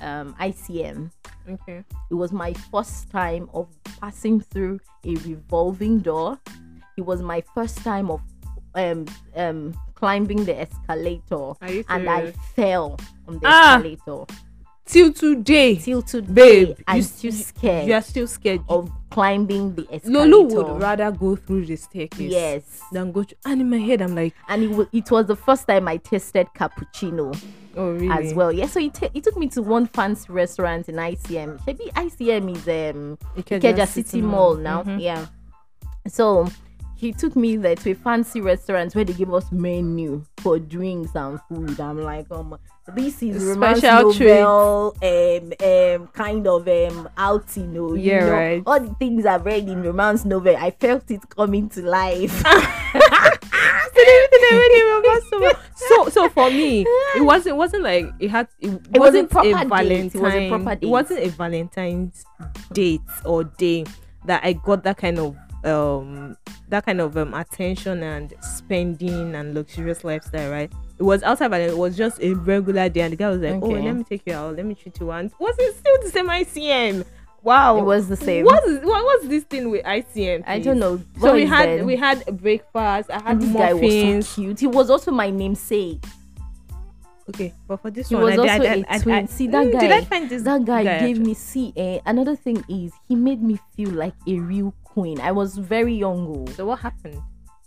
um, 0.00 0.34
ICM. 0.40 1.10
Okay. 1.48 1.84
It 2.10 2.14
was 2.14 2.32
my 2.32 2.52
first 2.72 3.08
time 3.10 3.48
of 3.54 3.68
passing 4.00 4.40
through 4.40 4.80
a 5.04 5.14
revolving 5.16 6.00
door. 6.00 6.38
It 6.96 7.02
was 7.06 7.22
my 7.22 7.42
first 7.54 7.78
time 7.78 8.10
of 8.10 8.20
um 8.74 9.06
um 9.36 9.74
climbing 9.94 10.44
the 10.44 10.58
escalator, 10.60 11.52
and 11.88 12.10
I 12.10 12.32
fell 12.54 12.98
on 13.28 13.38
the 13.38 13.46
Ah! 13.46 13.76
escalator. 13.76 14.26
Till 14.86 15.12
today, 15.12 15.76
Till 15.76 16.00
today, 16.00 16.64
babe, 16.66 16.76
I'm 16.86 17.02
still 17.02 17.32
scared 17.32 17.88
You 17.88 17.94
are 17.94 18.00
still 18.02 18.28
scared. 18.28 18.60
of 18.68 18.88
climbing 19.10 19.74
the 19.74 19.82
escalator. 19.90 20.26
Lulu 20.28 20.54
would 20.54 20.80
rather 20.80 21.10
go 21.10 21.34
through 21.34 21.66
the 21.66 21.74
staircase 21.76 22.30
Yes, 22.32 22.80
than 22.92 23.10
go 23.10 23.24
to. 23.24 23.34
And 23.44 23.60
in 23.62 23.68
my 23.70 23.78
head, 23.78 24.00
I'm 24.00 24.14
like, 24.14 24.32
and 24.48 24.62
it 24.62 24.70
was, 24.70 24.86
it 24.92 25.10
was 25.10 25.26
the 25.26 25.34
first 25.34 25.66
time 25.66 25.88
I 25.88 25.96
tasted 25.96 26.46
cappuccino 26.56 27.36
oh 27.76 27.90
really? 27.90 28.28
as 28.28 28.32
well. 28.34 28.52
Yeah, 28.52 28.66
so 28.66 28.78
it, 28.78 28.94
ta- 28.94 29.08
he 29.12 29.20
took 29.20 29.36
me 29.36 29.48
to 29.48 29.62
one 29.62 29.86
fancy 29.88 30.32
restaurant 30.32 30.88
in 30.88 30.94
ICM. 30.94 31.66
Maybe 31.66 31.84
ICM 31.96 32.56
is 32.56 32.68
um 32.96 33.18
Ikeja 33.36 33.88
City 33.88 34.20
Mall 34.22 34.54
now. 34.54 34.84
Mhm. 34.84 35.00
Yeah. 35.00 35.26
So 36.06 36.48
he 36.96 37.12
took 37.12 37.36
me 37.36 37.56
there 37.56 37.76
to 37.76 37.90
a 37.90 37.94
fancy 37.94 38.40
restaurant 38.40 38.94
where 38.94 39.04
they 39.04 39.12
give 39.12 39.32
us 39.32 39.52
menu 39.52 40.24
for 40.38 40.58
drinks 40.58 41.14
and 41.14 41.38
food. 41.48 41.78
I'm 41.78 42.02
like, 42.02 42.26
um, 42.30 42.58
this 42.94 43.22
is 43.22 43.52
special 43.52 44.14
treat. 44.14 44.40
novel, 44.40 44.96
um, 45.02 45.52
um, 45.62 46.06
kind 46.08 46.46
of 46.46 46.66
um 46.66 47.08
outing, 47.16 47.74
you 47.74 47.80
know. 47.80 47.94
you 47.94 48.02
Yeah, 48.02 48.20
know, 48.26 48.32
right. 48.32 48.62
All 48.66 48.80
the 48.80 48.94
things 48.94 49.26
I've 49.26 49.44
read 49.44 49.68
in 49.68 49.82
romance 49.82 50.24
novel, 50.24 50.56
I 50.56 50.70
felt 50.70 51.10
it 51.10 51.28
coming 51.28 51.68
to 51.70 51.82
life. 51.82 52.42
so 55.74 56.08
so 56.08 56.28
for 56.28 56.50
me 56.50 56.82
it 57.16 57.22
wasn't 57.24 57.54
it 57.54 57.56
wasn't 57.56 57.82
like 57.82 58.06
it 58.18 58.30
had 58.30 58.48
it, 58.60 58.70
It 58.94 58.98
wasn't 58.98 59.30
proper 59.30 59.48
a 59.48 59.52
date. 59.82 60.14
It 60.14 60.20
was 60.20 60.34
a 60.34 60.48
proper 60.48 60.78
it 60.80 60.86
wasn't 60.86 61.20
a 61.20 61.28
valentine's 61.28 62.24
date 62.72 63.00
or 63.24 63.44
day 63.44 63.84
that 64.24 64.44
i 64.44 64.52
got 64.52 64.82
that 64.84 64.96
kind 64.96 65.18
of 65.18 65.36
um 65.66 66.36
that 66.68 66.84
kind 66.86 67.00
of 67.00 67.16
um 67.16 67.34
attention 67.34 68.02
and 68.02 68.32
spending 68.40 69.34
and 69.34 69.54
luxurious 69.54 70.04
lifestyle 70.04 70.50
right 70.50 70.72
it 70.98 71.02
was 71.02 71.22
outside 71.22 71.48
but 71.50 71.60
it 71.60 71.76
was 71.76 71.96
just 71.96 72.20
a 72.22 72.32
regular 72.34 72.88
day 72.88 73.00
and 73.00 73.12
the 73.12 73.16
guy 73.16 73.28
was 73.28 73.40
like 73.40 73.54
oh 73.62 73.66
Okay. 73.72 73.82
let 73.82 73.94
me 73.94 74.04
take 74.04 74.22
you 74.26 74.32
out 74.32 74.56
let 74.56 74.64
me 74.64 74.74
treat 74.74 74.98
you 75.00 75.06
once 75.06 75.32
was 75.38 75.54
it 75.58 75.74
still 75.76 75.96
the 76.02 76.10
same 76.10 76.28
icm 76.28 77.04
wow 77.42 77.76
It 77.78 77.82
was 77.84 78.08
the 78.08 78.16
same. 78.16 78.44
what 78.44 78.64
is 78.64 78.78
what 78.80 79.02
was 79.04 79.28
this 79.28 79.44
thing 79.44 79.70
with 79.70 79.84
icm 79.84 80.42
I 80.46 80.58
don't 80.60 80.78
know. 80.78 81.00
so 81.20 81.34
we 81.34 81.44
had 81.46 81.68
then. 81.68 81.86
we 81.86 81.96
had 81.96 82.24
breakfast 82.40 83.10
i 83.10 83.20
had 83.20 83.40
this 83.40 83.52
guy 83.52 83.72
was 83.74 84.26
so 84.26 84.34
cute. 84.42 84.60
He 84.60 84.66
was 84.66 84.90
also 84.90 85.10
my 85.12 85.30
namesake. 85.30 86.02
Okay, 87.28 87.52
but 87.66 87.78
for 87.82 87.90
this 87.90 88.08
He 88.08 88.14
one, 88.14 88.22
was 88.24 88.34
I, 88.38 88.38
also 88.38 88.64
I, 88.68 88.84
I, 88.88 88.96
a 88.96 89.00
twin. 89.00 89.14
I- 89.16 89.26
See, 89.26 89.48
that 89.48 89.66
Mm, 89.66 89.80
Did 89.80 89.90
I 89.90 89.98
guy- 90.00 90.04
find 90.06 90.30
this 90.30 90.42
That 90.44 90.64
guy 90.64 90.84
guy 90.84 90.98
gave 91.00 91.18
me 91.18 91.34
see. 91.34 91.72
Eh, 91.76 91.98
another 92.06 92.36
thing 92.36 92.64
is 92.68 92.92
he 93.08 93.16
made 93.16 93.42
me 93.42 93.58
feel 93.76 93.90
like 93.90 94.14
a 94.28 94.38
real 94.38 94.72
queen. 94.96 95.20
I 95.20 95.30
was 95.30 95.58
very 95.58 95.94
young. 95.94 96.26
oh. 96.26 96.52
So 96.52 96.64
what 96.64 96.78
happened? 96.78 97.20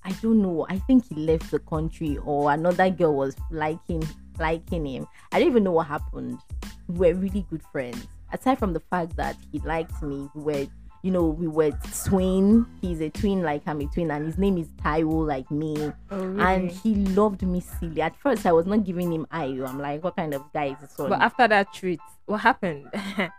I 0.04 0.12
don't 0.14 0.42
know. 0.42 0.66
I 0.68 0.80
think 0.80 1.08
he 1.08 1.16
left 1.16 1.52
the 1.52 1.60
country 1.60 2.18
or 2.26 2.52
another 2.52 2.90
girl 2.90 3.16
was 3.16 3.36
liking 3.52 4.02
liking 4.40 4.86
him. 4.86 5.08
I 5.32 5.38
don't 5.40 5.50
even 5.50 5.64
know 5.64 5.74
what 5.74 5.88
happened. 5.88 6.40
We 6.88 7.14
were 7.14 7.20
really 7.20 7.46
good 7.52 7.62
friends. 7.72 8.08
Aside 8.34 8.58
from 8.58 8.74
the 8.74 8.80
fact 8.80 9.16
that 9.18 9.36
he 9.52 9.60
liked 9.60 10.02
me, 10.02 10.28
we 10.34 10.42
were 10.42 10.68
you 11.02 11.12
know, 11.12 11.26
we 11.26 11.48
were 11.48 11.72
twin. 12.06 12.66
He's 12.82 13.00
a 13.02 13.10
twin 13.10 13.42
like 13.42 13.62
I'm 13.68 13.80
a 13.82 13.86
twin, 13.88 14.12
and 14.12 14.26
his 14.26 14.38
name 14.38 14.58
is 14.58 14.68
Taiwo 14.84 15.26
like 15.28 15.50
me. 15.50 15.92
Oh, 16.12 16.18
really? 16.18 16.42
And 16.44 16.72
he 16.72 16.96
loved 16.96 17.42
me 17.44 17.62
silly. 17.62 18.02
At 18.02 18.16
first 18.18 18.46
I 18.46 18.52
was 18.52 18.66
not 18.66 18.84
giving 18.84 19.12
him 19.12 19.26
eye. 19.32 19.60
I'm 19.66 19.80
like, 19.80 20.04
what 20.04 20.16
kind 20.16 20.34
of 20.34 20.44
guy 20.54 20.66
is 20.68 20.78
this 20.82 20.98
one? 20.98 21.10
But 21.10 21.22
after 21.22 21.48
that 21.48 21.74
treat, 21.74 22.00
what 22.26 22.38
happened? 22.40 22.88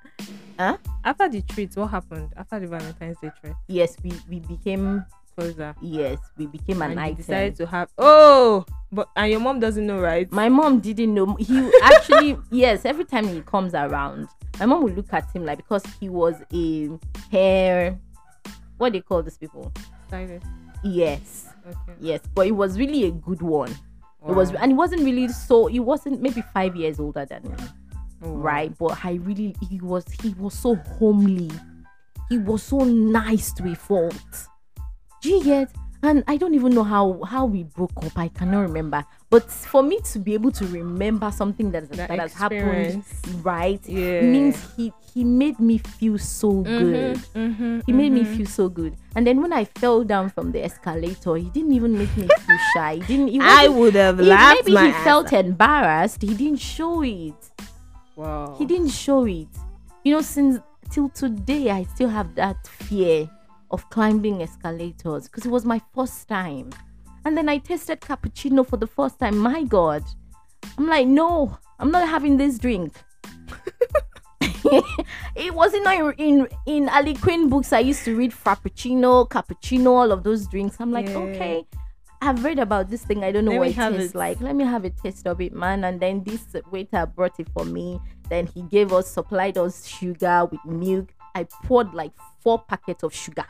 Huh? 0.59 0.77
After 1.03 1.27
the 1.27 1.41
treat, 1.41 1.75
what 1.75 1.87
happened? 1.87 2.35
After 2.37 2.61
the 2.61 2.67
Valentine's 2.67 3.17
Day 3.23 3.31
treat, 3.41 3.55
yes, 3.67 3.97
we, 4.05 4.13
we 4.29 4.41
became 4.41 5.07
closer. 5.35 5.75
yes, 5.81 6.19
we 6.37 6.45
became 6.49 6.83
an 6.83 6.91
and 6.91 7.01
you 7.01 7.07
item. 7.07 7.17
decided 7.17 7.57
to 7.57 7.67
have. 7.67 7.89
Oh, 7.97 8.67
but 8.93 9.09
and 9.17 9.31
your 9.31 9.41
mom 9.41 9.59
doesn't 9.61 9.87
know, 9.87 9.99
right? 10.01 10.31
My 10.31 10.51
mom 10.51 10.81
didn't 10.81 11.15
know. 11.15 11.35
He 11.37 11.71
actually, 11.83 12.37
yes, 12.51 12.85
every 12.85 13.07
time 13.07 13.27
he 13.27 13.41
comes 13.41 13.73
around, 13.73 14.29
my 14.61 14.67
mom 14.67 14.83
would 14.85 14.97
look 14.97 15.13
at 15.13 15.31
him 15.35 15.45
like 15.45 15.59
because 15.59 15.83
he 15.99 16.09
was 16.09 16.37
a 16.53 16.91
hair, 17.31 17.99
what 18.79 18.93
do 18.93 18.99
you 18.99 19.03
call 19.03 19.23
these 19.23 19.39
people? 19.39 19.73
Stylist. 20.09 20.47
Yes, 20.85 21.49
Okay. 21.67 21.93
yes, 22.01 22.21
but 22.35 22.47
it 22.47 22.53
was 22.53 22.79
really 22.79 23.05
a 23.05 23.11
good 23.11 23.43
one. 23.43 23.71
It 24.29 24.33
was, 24.35 24.53
and 24.53 24.71
he 24.73 24.75
wasn't 24.75 25.03
really 25.03 25.29
so. 25.29 25.67
He 25.67 25.81
wasn't 25.81 26.21
maybe 26.21 26.43
five 26.53 26.77
years 26.77 27.01
older 27.01 27.25
than 27.25 27.43
me, 27.45 27.55
Oh, 28.23 28.33
right? 28.33 28.77
But 28.79 29.03
I 29.05 29.15
really, 29.15 29.57
he 29.71 29.81
was, 29.81 30.05
he 30.23 30.35
was 30.35 30.53
so 30.55 30.75
homely. 30.75 31.51
He 32.29 32.37
was 32.39 32.63
so 32.63 32.79
nice 32.79 33.53
to 33.55 33.67
a 33.71 33.75
fault. 33.75 34.15
Do 35.23 35.31
you 35.31 35.43
get? 35.43 35.71
And 36.03 36.23
I 36.29 36.37
don't 36.37 36.55
even 36.55 36.75
know 36.75 36.85
how 36.85 37.23
how 37.25 37.45
we 37.47 37.65
broke 37.65 37.93
up. 37.99 38.13
I 38.17 38.29
cannot 38.29 38.61
remember. 38.63 39.05
But 39.31 39.49
for 39.49 39.81
me 39.83 40.01
to 40.13 40.19
be 40.19 40.35
able 40.35 40.51
to 40.51 40.67
remember 40.67 41.31
something 41.31 41.71
that 41.71 41.89
that, 41.91 42.09
That 42.09 42.19
has 42.19 42.33
happened, 42.35 43.05
right? 43.45 43.81
Yeah. 43.89 44.23
Means 44.23 44.59
he 44.77 44.93
he 45.15 45.23
made 45.25 45.59
me 45.61 45.79
feel 45.79 46.19
so 46.19 46.63
good. 46.63 47.17
Mm-hmm, 47.35 47.81
He 47.87 47.93
made 47.93 48.11
me 48.13 48.25
feel 48.25 48.47
so 48.47 48.69
good. 48.69 48.97
And 49.15 49.25
then 49.27 49.41
when 49.41 49.53
I 49.53 49.65
fell 49.65 50.03
down 50.05 50.31
from 50.31 50.51
the 50.53 50.63
escalator, 50.65 51.37
he 51.37 51.49
didn't 51.51 51.73
even 51.73 51.97
make 51.97 52.15
me 52.17 52.27
feel 52.27 52.59
shy. 52.75 52.95
He 53.07 53.17
didn't. 53.17 53.29
He 53.29 53.41
I 53.41 53.69
would 53.69 53.95
have 53.95 54.19
he- 54.19 54.27
laughed 54.27 54.65
maybe 54.69 54.87
he 54.87 54.93
felt 55.05 55.33
embarrassed. 55.33 56.23
He 56.23 56.35
didn't 56.35 56.61
show 56.61 57.03
it. 57.03 57.51
Wow. 58.17 58.57
He 58.59 58.67
didn't 58.67 58.91
show 58.91 59.25
it. 59.27 59.49
You 60.05 60.15
know, 60.15 60.23
since 60.23 60.59
till 60.91 61.09
today, 61.09 61.71
I 61.71 61.85
still 61.85 62.09
have 62.09 62.35
that 62.35 62.67
fear 62.67 63.31
of 63.71 63.89
climbing 63.91 64.43
escalators 64.43 65.29
because 65.29 65.47
it 65.47 65.51
was 65.51 65.65
my 65.65 65.81
first 65.95 66.27
time. 66.29 66.71
And 67.25 67.37
then 67.37 67.49
I 67.49 67.59
tasted 67.59 68.01
cappuccino 68.01 68.67
for 68.67 68.77
the 68.77 68.87
first 68.87 69.19
time. 69.19 69.37
My 69.39 69.63
God. 69.65 70.03
I'm 70.79 70.87
like, 70.87 71.07
no, 71.07 71.59
I'm 71.79 71.91
not 71.91 72.09
having 72.09 72.37
this 72.37 72.59
drink. 72.59 72.93
it 75.37 75.55
wasn't 75.55 75.87
in, 75.87 76.15
in 76.19 76.49
in 76.67 76.87
Harlequin 76.89 77.49
books. 77.49 77.73
I 77.73 77.81
used 77.81 78.05
to 78.05 78.17
read 78.17 78.33
Frappuccino, 78.33 79.29
cappuccino, 79.29 79.89
all 79.89 80.13
of 80.13 80.23
those 80.23 80.47
drinks. 80.47 80.77
I'm 80.81 80.93
like, 80.93 81.09
Yeah. 81.09 81.17
okay, 81.19 81.67
I've 82.23 82.45
read 82.45 82.59
about 82.59 82.89
this 82.91 83.03
thing. 83.05 83.25
I 83.25 83.33
don't 83.33 83.45
know 83.45 83.53
Let 83.53 83.61
what 83.61 83.69
it 83.69 83.75
tastes 83.77 84.15
it. 84.15 84.19
like. 84.19 84.41
Let 84.41 84.55
me 84.57 84.65
have 84.65 84.85
a 84.85 84.91
taste 84.91 85.27
of 85.27 85.41
it, 85.41 85.53
man. 85.55 85.85
And 85.85 86.01
then 86.01 86.23
this 86.25 86.45
waiter 86.71 87.07
brought 87.07 87.39
it 87.41 87.49
for 87.51 87.65
me. 87.65 88.01
Then 88.29 88.47
he 88.47 88.63
gave 88.63 88.93
us, 88.93 89.11
supplied 89.11 89.59
us 89.59 89.87
sugar 89.87 90.45
with 90.51 90.65
milk. 90.65 91.13
I 91.35 91.45
poured 91.65 91.95
like 91.95 92.13
four 92.41 92.59
packets 92.59 93.03
of 93.03 93.15
sugar, 93.15 93.45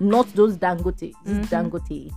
not 0.00 0.26
those 0.34 0.56
Dangote, 0.56 1.12
this 1.24 1.46
Mhm. 1.46 1.46
Dangote. 1.48 2.12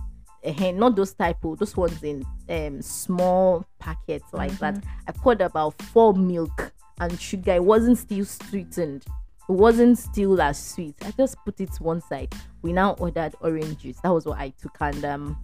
Eh, 0.46 0.70
not 0.72 0.96
those 0.96 1.14
type 1.14 1.44
of 1.44 1.58
those 1.58 1.76
ones 1.76 2.02
in 2.02 2.24
um 2.48 2.82
small 2.82 3.64
packets 3.78 4.24
like 4.32 4.56
that. 4.58 4.82
I 5.06 5.12
poured 5.12 5.40
about 5.40 5.80
four 5.82 6.14
milk 6.14 6.72
and 7.00 7.18
sugar. 7.20 7.54
It 7.54 7.64
wasn't 7.64 7.98
still 7.98 8.24
sweetened. 8.24 9.04
It 9.48 9.52
wasn't 9.52 9.98
still 9.98 10.40
as 10.40 10.62
sweet. 10.62 10.96
I 11.04 11.12
just 11.12 11.36
put 11.44 11.60
it 11.60 11.70
one 11.80 12.00
side. 12.00 12.34
We 12.62 12.72
now 12.72 12.94
ordered 12.94 13.34
orange 13.40 13.78
juice. 13.78 13.98
That 14.02 14.12
was 14.12 14.26
what 14.26 14.38
I 14.38 14.50
took 14.50 14.76
and 14.80 15.04
um 15.04 15.38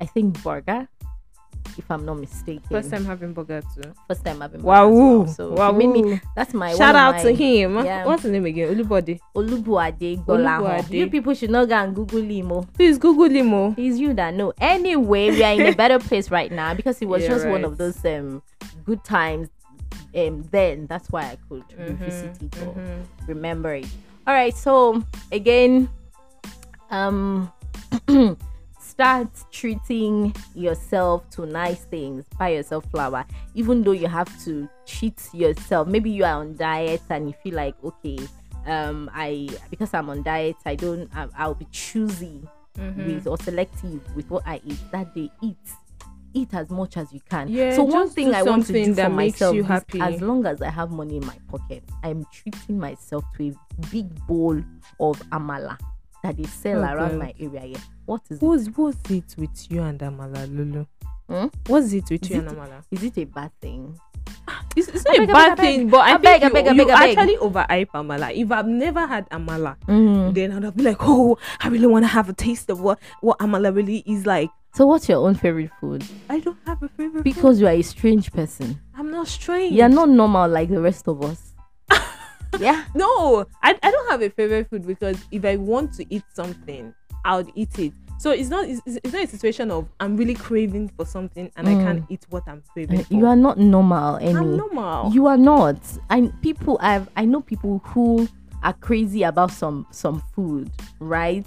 I 0.00 0.06
think 0.06 0.42
burger, 0.42 0.88
if 1.78 1.90
I'm 1.90 2.04
not 2.04 2.14
mistaken. 2.18 2.68
First 2.68 2.90
time 2.90 3.04
having 3.04 3.32
burger 3.32 3.62
too. 3.74 3.92
First 4.08 4.24
time 4.24 4.40
having 4.40 4.62
Wow. 4.62 4.88
well. 4.88 5.26
So 5.28 5.52
wow. 5.52 5.72
me, 5.72 6.20
that's 6.34 6.52
my 6.52 6.74
Shout 6.74 6.94
out 6.96 7.14
my, 7.16 7.22
to 7.22 7.32
him. 7.34 7.76
Yeah. 7.84 8.04
What's 8.04 8.24
his 8.24 8.32
name 8.32 8.44
again? 8.46 8.74
Olubode. 8.74 9.18
Olubuade. 9.34 10.24
Olubuade. 10.26 10.90
You 10.90 11.08
people 11.08 11.32
should 11.34 11.50
not 11.50 11.68
go 11.68 11.76
and 11.76 11.94
Google 11.94 12.22
him. 12.22 12.52
oh. 12.52 12.62
Please 12.74 12.98
Google 12.98 13.30
him. 13.30 13.54
Oh. 13.54 13.74
It's 13.76 13.98
you 13.98 14.12
that 14.14 14.34
know. 14.34 14.52
Anyway, 14.60 15.30
we 15.30 15.42
are 15.42 15.54
in 15.54 15.66
a 15.66 15.72
better 15.82 15.98
place 15.98 16.30
right 16.30 16.50
now 16.52 16.74
because 16.74 17.00
it 17.00 17.06
was 17.08 17.22
Yeah, 17.22 17.28
just 17.28 17.46
one 17.46 17.64
of 17.64 17.78
those 17.78 18.04
um 18.04 18.42
good 18.84 19.02
times. 19.04 19.48
Um, 20.16 20.42
then 20.50 20.86
that's 20.86 21.08
why 21.10 21.22
I 21.22 21.36
could 21.48 21.64
Mhm, 21.68 21.88
revisit 22.00 22.42
it 22.42 22.56
or 22.62 22.74
mhm. 22.74 23.04
remember 23.26 23.74
it. 23.74 23.86
All 24.26 24.34
right, 24.34 24.56
so 24.56 25.02
again, 25.30 25.88
um, 26.90 27.52
start 28.98 29.28
treating 29.52 30.34
yourself 30.56 31.30
to 31.30 31.46
nice 31.46 31.84
things. 31.84 32.24
Buy 32.36 32.48
yourself 32.48 32.84
flower, 32.90 33.24
even 33.54 33.84
though 33.84 33.92
you 33.92 34.08
have 34.08 34.28
to 34.44 34.68
cheat 34.86 35.22
yourself. 35.32 35.86
Maybe 35.86 36.10
you 36.10 36.24
are 36.24 36.40
on 36.40 36.56
diet 36.56 37.02
and 37.08 37.28
you 37.28 37.34
feel 37.44 37.54
like 37.54 37.76
okay, 37.84 38.18
um, 38.66 39.08
I 39.14 39.48
because 39.70 39.94
I'm 39.94 40.10
on 40.10 40.24
diet, 40.24 40.56
I 40.66 40.74
don't, 40.74 41.08
I, 41.14 41.28
I'll 41.36 41.54
be 41.54 41.66
choosy 41.70 42.42
Mhm. 42.76 43.06
with 43.06 43.26
or 43.26 43.36
selective 43.38 44.00
with 44.16 44.28
what 44.30 44.42
I 44.46 44.60
eat 44.66 44.78
that 44.92 45.14
day. 45.14 45.30
Eat. 45.42 45.56
Eat 46.34 46.52
as 46.54 46.68
much 46.70 46.96
as 46.96 47.12
you 47.12 47.20
can. 47.28 47.48
Yeah, 47.48 47.74
so 47.74 47.82
one 47.84 48.08
thing 48.10 48.34
I 48.34 48.42
want 48.42 48.66
to 48.66 48.72
do 48.72 48.94
that 48.94 49.08
for 49.10 49.14
myself 49.16 49.56
is 49.56 49.66
happy. 49.66 50.00
as 50.00 50.20
long 50.20 50.44
as 50.44 50.60
I 50.60 50.70
have 50.70 50.90
money 50.90 51.16
in 51.16 51.26
my 51.26 51.36
pocket, 51.48 51.82
I'm 52.04 52.26
treating 52.32 52.78
myself 52.78 53.24
to 53.36 53.48
a 53.48 53.86
big 53.90 54.26
bowl 54.26 54.60
of 55.00 55.18
amala 55.30 55.78
that 56.22 56.36
they 56.36 56.44
sell 56.44 56.78
Oh, 56.84 56.92
around 56.94 57.18
my 57.18 57.32
area 57.38 57.60
here. 57.60 57.76
What 58.06 58.22
is 58.30 58.38
it? 58.38 58.44
What's 58.44 58.66
what's 58.76 59.10
it 59.10 59.34
with 59.38 59.70
you 59.70 59.82
and 59.82 59.98
Amala, 60.00 60.46
Lulu? 60.54 60.86
Hmm? 61.28 61.46
What's 61.66 61.92
it 61.92 62.04
with 62.10 62.22
Is 62.24 62.30
you 62.30 62.36
it- 62.36 62.46
and 62.48 62.56
Amala? 62.56 62.82
Is 62.90 63.02
it 63.04 63.18
a 63.18 63.24
bad 63.24 63.50
thing? 63.60 63.98
It's, 64.76 64.88
it's 64.88 65.04
not 65.04 65.18
a 65.18 65.26
bad 65.26 65.58
abeg. 65.58 65.60
thing, 65.60 65.88
but 65.88 66.00
I 66.00 66.16
Abeg, 66.18 66.40
think 66.40 66.42
you, 66.42 66.50
abeg, 66.50 66.76
you 66.76 66.90
actually 66.90 67.36
overhype 67.38 67.88
Amala. 67.94 68.32
If 68.34 68.52
I've 68.52 68.66
never 68.66 69.06
had 69.06 69.28
Amala, 69.30 69.76
Mhm. 69.88 70.34
then 70.34 70.64
I'd 70.64 70.76
be 70.76 70.82
like, 70.84 70.96
oh, 71.00 71.36
I 71.60 71.68
really 71.68 71.86
want 71.86 72.04
to 72.04 72.08
have 72.08 72.28
a 72.28 72.32
taste 72.32 72.70
of 72.70 72.80
what 72.80 72.98
what 73.20 73.38
Amala 73.38 73.74
really 73.74 74.02
is 74.06 74.26
like. 74.26 74.50
So 74.74 74.86
what's 74.86 75.08
your 75.08 75.18
own 75.26 75.34
favorite 75.34 75.70
food? 75.80 76.04
I 76.28 76.40
don't 76.40 76.58
have 76.66 76.82
a 76.82 76.88
favorite 76.88 77.14
food. 77.14 77.24
Because 77.24 77.60
you 77.60 77.66
are 77.66 77.72
a 77.72 77.82
strange 77.82 78.30
person. 78.32 78.78
I'm 78.96 79.10
not 79.10 79.26
strange. 79.28 79.72
You're 79.74 79.88
not 79.88 80.08
normal 80.10 80.48
like 80.48 80.68
the 80.68 80.80
rest 80.80 81.08
of 81.08 81.22
us. 81.24 81.54
yeah. 82.58 82.84
No, 82.94 83.46
I, 83.62 83.78
I 83.82 83.90
don't 83.90 84.10
have 84.10 84.22
a 84.22 84.30
favorite 84.30 84.68
food 84.70 84.86
because 84.86 85.16
if 85.30 85.44
I 85.44 85.56
want 85.56 85.92
to 85.94 86.06
eat 86.14 86.24
something, 86.32 86.94
I 87.24 87.36
would 87.36 87.50
eat 87.54 87.78
it. 87.78 87.92
So 88.18 88.32
it's 88.32 88.48
not 88.48 88.68
it's, 88.68 88.80
it's 88.86 89.12
not 89.12 89.22
a 89.22 89.26
situation 89.28 89.70
of 89.70 89.86
I'm 90.00 90.16
really 90.16 90.34
craving 90.34 90.88
for 90.96 91.04
something 91.06 91.52
and 91.56 91.68
I 91.68 91.74
Mm. 91.74 91.84
can't 91.84 92.04
eat 92.08 92.26
what 92.30 92.42
I'm 92.48 92.62
craving 92.72 93.04
for. 93.04 93.14
You 93.14 93.26
are 93.26 93.36
not 93.36 93.58
normal, 93.58 94.16
any. 94.16 94.34
I'm 94.34 94.56
normal. 94.56 95.12
You 95.12 95.26
are 95.28 95.36
not. 95.36 95.76
I 96.10 96.28
people 96.42 96.78
I've 96.80 97.08
I 97.16 97.24
know 97.26 97.40
people 97.40 97.80
who 97.84 98.26
are 98.64 98.72
crazy 98.72 99.22
about 99.22 99.52
some 99.52 99.86
some 99.92 100.20
food, 100.34 100.68
right? 100.98 101.46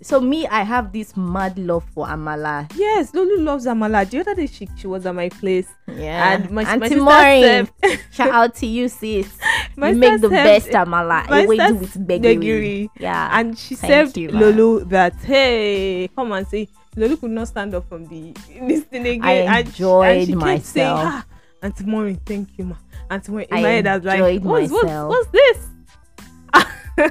So 0.00 0.20
me, 0.20 0.46
I 0.46 0.62
have 0.62 0.92
this 0.92 1.16
mad 1.16 1.58
love 1.58 1.84
for 1.92 2.06
amala. 2.06 2.70
yes, 2.76 3.12
Lulu 3.14 3.42
loves 3.42 3.66
Amala. 3.66 4.08
The 4.08 4.20
other 4.20 4.34
day 4.36 4.46
she, 4.46 4.68
she 4.76 4.86
was 4.86 5.04
at 5.06 5.14
my 5.14 5.28
place 5.28 5.66
Yeah. 5.88 6.34
and 6.34 6.50
my, 6.52 6.62
my 6.76 6.88
sister 6.88 7.04
said- 7.04 8.00
shout 8.12 8.28
out 8.30 8.54
to 8.56 8.66
you, 8.66 8.88
sis. 8.88 9.36
my 9.76 9.90
you 9.90 9.96
make 9.96 10.20
the 10.20 10.28
said- 10.28 10.44
best 10.44 10.68
amala. 10.68 11.28
my 11.28 11.46
sister 11.46 11.74
with 11.74 12.06
begiri. 12.08 12.88
Yeah. 13.00 13.28
and 13.40 13.58
she 13.58 13.74
served 13.74 14.16
you. 14.16 14.28
Lulu 14.30 14.84
that 14.84 15.14
hey 15.16 16.08
come 16.14 16.30
and 16.30 16.46
say 16.46 16.68
Lulu 16.94 17.16
could 17.16 17.30
not 17.32 17.48
stand 17.48 17.74
up 17.74 17.88
from 17.88 18.06
the 18.06 18.32
this 18.68 18.84
thing 18.84 19.04
again. 19.04 19.24
I 19.24 19.32
and 19.32 19.74
she- 19.74 19.82
and 19.84 20.18
enjoyed 20.20 20.26
she 20.28 20.32
kept 20.34 20.64
saying, 20.64 20.94
myself. 20.94 21.00
ah, 21.04 21.26
Auntie 21.60 21.84
Maureen, 21.84 22.20
thank 22.24 22.56
you, 22.56 22.66
ma. 22.66 22.76
Auntie 23.10 23.32
Maureen, 23.32 23.48
in 23.50 23.56
I 23.56 23.62
my 23.62 23.68
head 23.68 23.86
I 23.88 23.96
was 23.96 24.04
like, 24.04 24.18
enjoyed 24.20 24.44
what's, 24.44 24.70
what's, 24.72 24.86
what's 24.92 25.28
this? 25.32 25.66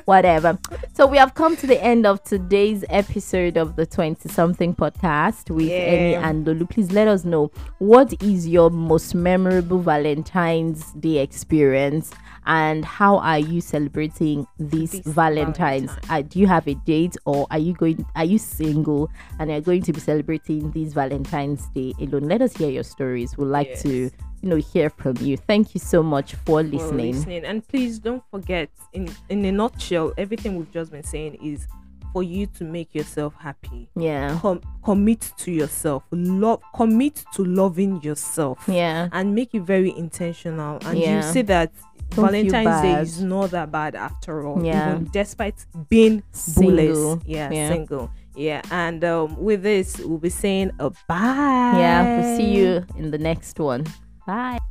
Whatever. 0.05 0.57
So 0.93 1.05
we 1.05 1.17
have 1.17 1.33
come 1.35 1.55
to 1.57 1.67
the 1.67 1.81
end 1.83 2.05
of 2.05 2.23
today's 2.23 2.83
episode 2.89 3.57
of 3.57 3.75
the 3.75 3.85
20 3.85 4.27
something 4.29 4.75
podcast 4.75 5.49
with 5.49 5.67
Yeah. 5.67 5.75
Annie 5.77 6.15
and 6.15 6.45
Lulu. 6.45 6.65
Please 6.65 6.91
let 6.91 7.07
us 7.07 7.23
know 7.25 7.51
what 7.79 8.13
is 8.21 8.47
your 8.47 8.69
most 8.69 9.15
memorable 9.15 9.79
Valentine's 9.79 10.91
Day 10.93 11.17
experience 11.19 12.11
and 12.45 12.85
how 12.85 13.17
are 13.17 13.39
you 13.39 13.59
celebrating 13.59 14.47
this, 14.57 14.91
This 14.91 15.01
Valentine's? 15.05 15.91
Valentine. 15.91 16.09
Uh, 16.09 16.21
do 16.21 16.39
you 16.39 16.47
have 16.47 16.67
a 16.67 16.75
date 16.75 17.15
or 17.25 17.45
are 17.51 17.59
you 17.59 17.73
going 17.73 18.05
are 18.15 18.23
you 18.25 18.37
single 18.37 19.09
and 19.39 19.51
are 19.51 19.59
going 19.61 19.81
to 19.83 19.93
be 19.93 19.99
celebrating 19.99 20.71
this 20.71 20.93
Valentine's 20.93 21.67
Day 21.69 21.93
alone? 21.99 22.23
Let 22.23 22.41
us 22.41 22.55
hear 22.55 22.69
your 22.69 22.83
stories. 22.83 23.37
We'd 23.37 23.45
like 23.47 23.77
to 23.81 24.09
you 24.41 24.49
know 24.49 24.55
hear 24.57 24.89
from 24.89 25.17
you. 25.17 25.37
Thank 25.37 25.73
you 25.73 25.79
so 25.79 26.01
much 26.03 26.33
for 26.33 26.45
for 26.45 26.63
listening. 26.63 27.13
listening. 27.15 27.45
And 27.45 27.67
please 27.67 27.99
don't 27.99 28.23
forget, 28.31 28.69
in 28.93 29.09
in 29.29 29.43
a 29.45 29.51
nutshell, 29.51 30.13
everything 30.17 30.57
we've 30.57 30.71
just 30.71 30.91
been 30.91 31.03
saying 31.03 31.35
is 31.43 31.67
for 32.13 32.23
you 32.23 32.47
to 32.47 32.63
make 32.63 32.95
yourself 32.95 33.33
happy. 33.37 33.89
Yeah. 33.95 34.39
Com- 34.41 34.61
commit 34.83 35.31
to 35.37 35.51
yourself. 35.51 36.03
Love. 36.11 36.61
Commit 36.73 37.23
to 37.33 37.43
loving 37.43 38.01
yourself. 38.01 38.63
Yeah. 38.67 39.09
And 39.11 39.35
make 39.35 39.53
it 39.53 39.61
very 39.63 39.95
intentional. 39.97 40.79
And 40.85 40.97
Yeah. 40.97 41.17
you 41.17 41.21
see 41.33 41.41
that 41.43 41.71
Don't 42.11 42.25
Valentine's 42.25 42.81
Day 42.81 43.01
is 43.01 43.21
not 43.21 43.51
that 43.51 43.71
bad 43.71 43.93
after 43.95 44.47
all. 44.47 44.63
Yeah. 44.65 44.93
Even 44.93 45.09
despite 45.11 45.65
being 45.89 46.23
Single. 46.31 46.71
bullies. 46.71 47.23
Yeah, 47.25 47.51
Yeah. 47.51 47.69
Single. 47.69 48.09
Yeah. 48.35 48.61
And 48.71 49.03
um, 49.03 49.35
with 49.37 49.61
this, 49.63 49.99
we'll 49.99 50.17
be 50.17 50.29
saying 50.29 50.71
a 50.79 50.89
bye. 51.09 51.73
Yeah. 51.77 52.21
We'll 52.21 52.37
see 52.37 52.51
you 52.55 52.85
in 52.97 53.11
the 53.11 53.17
next 53.17 53.59
one. 53.59 53.85
Bye. 54.27 54.66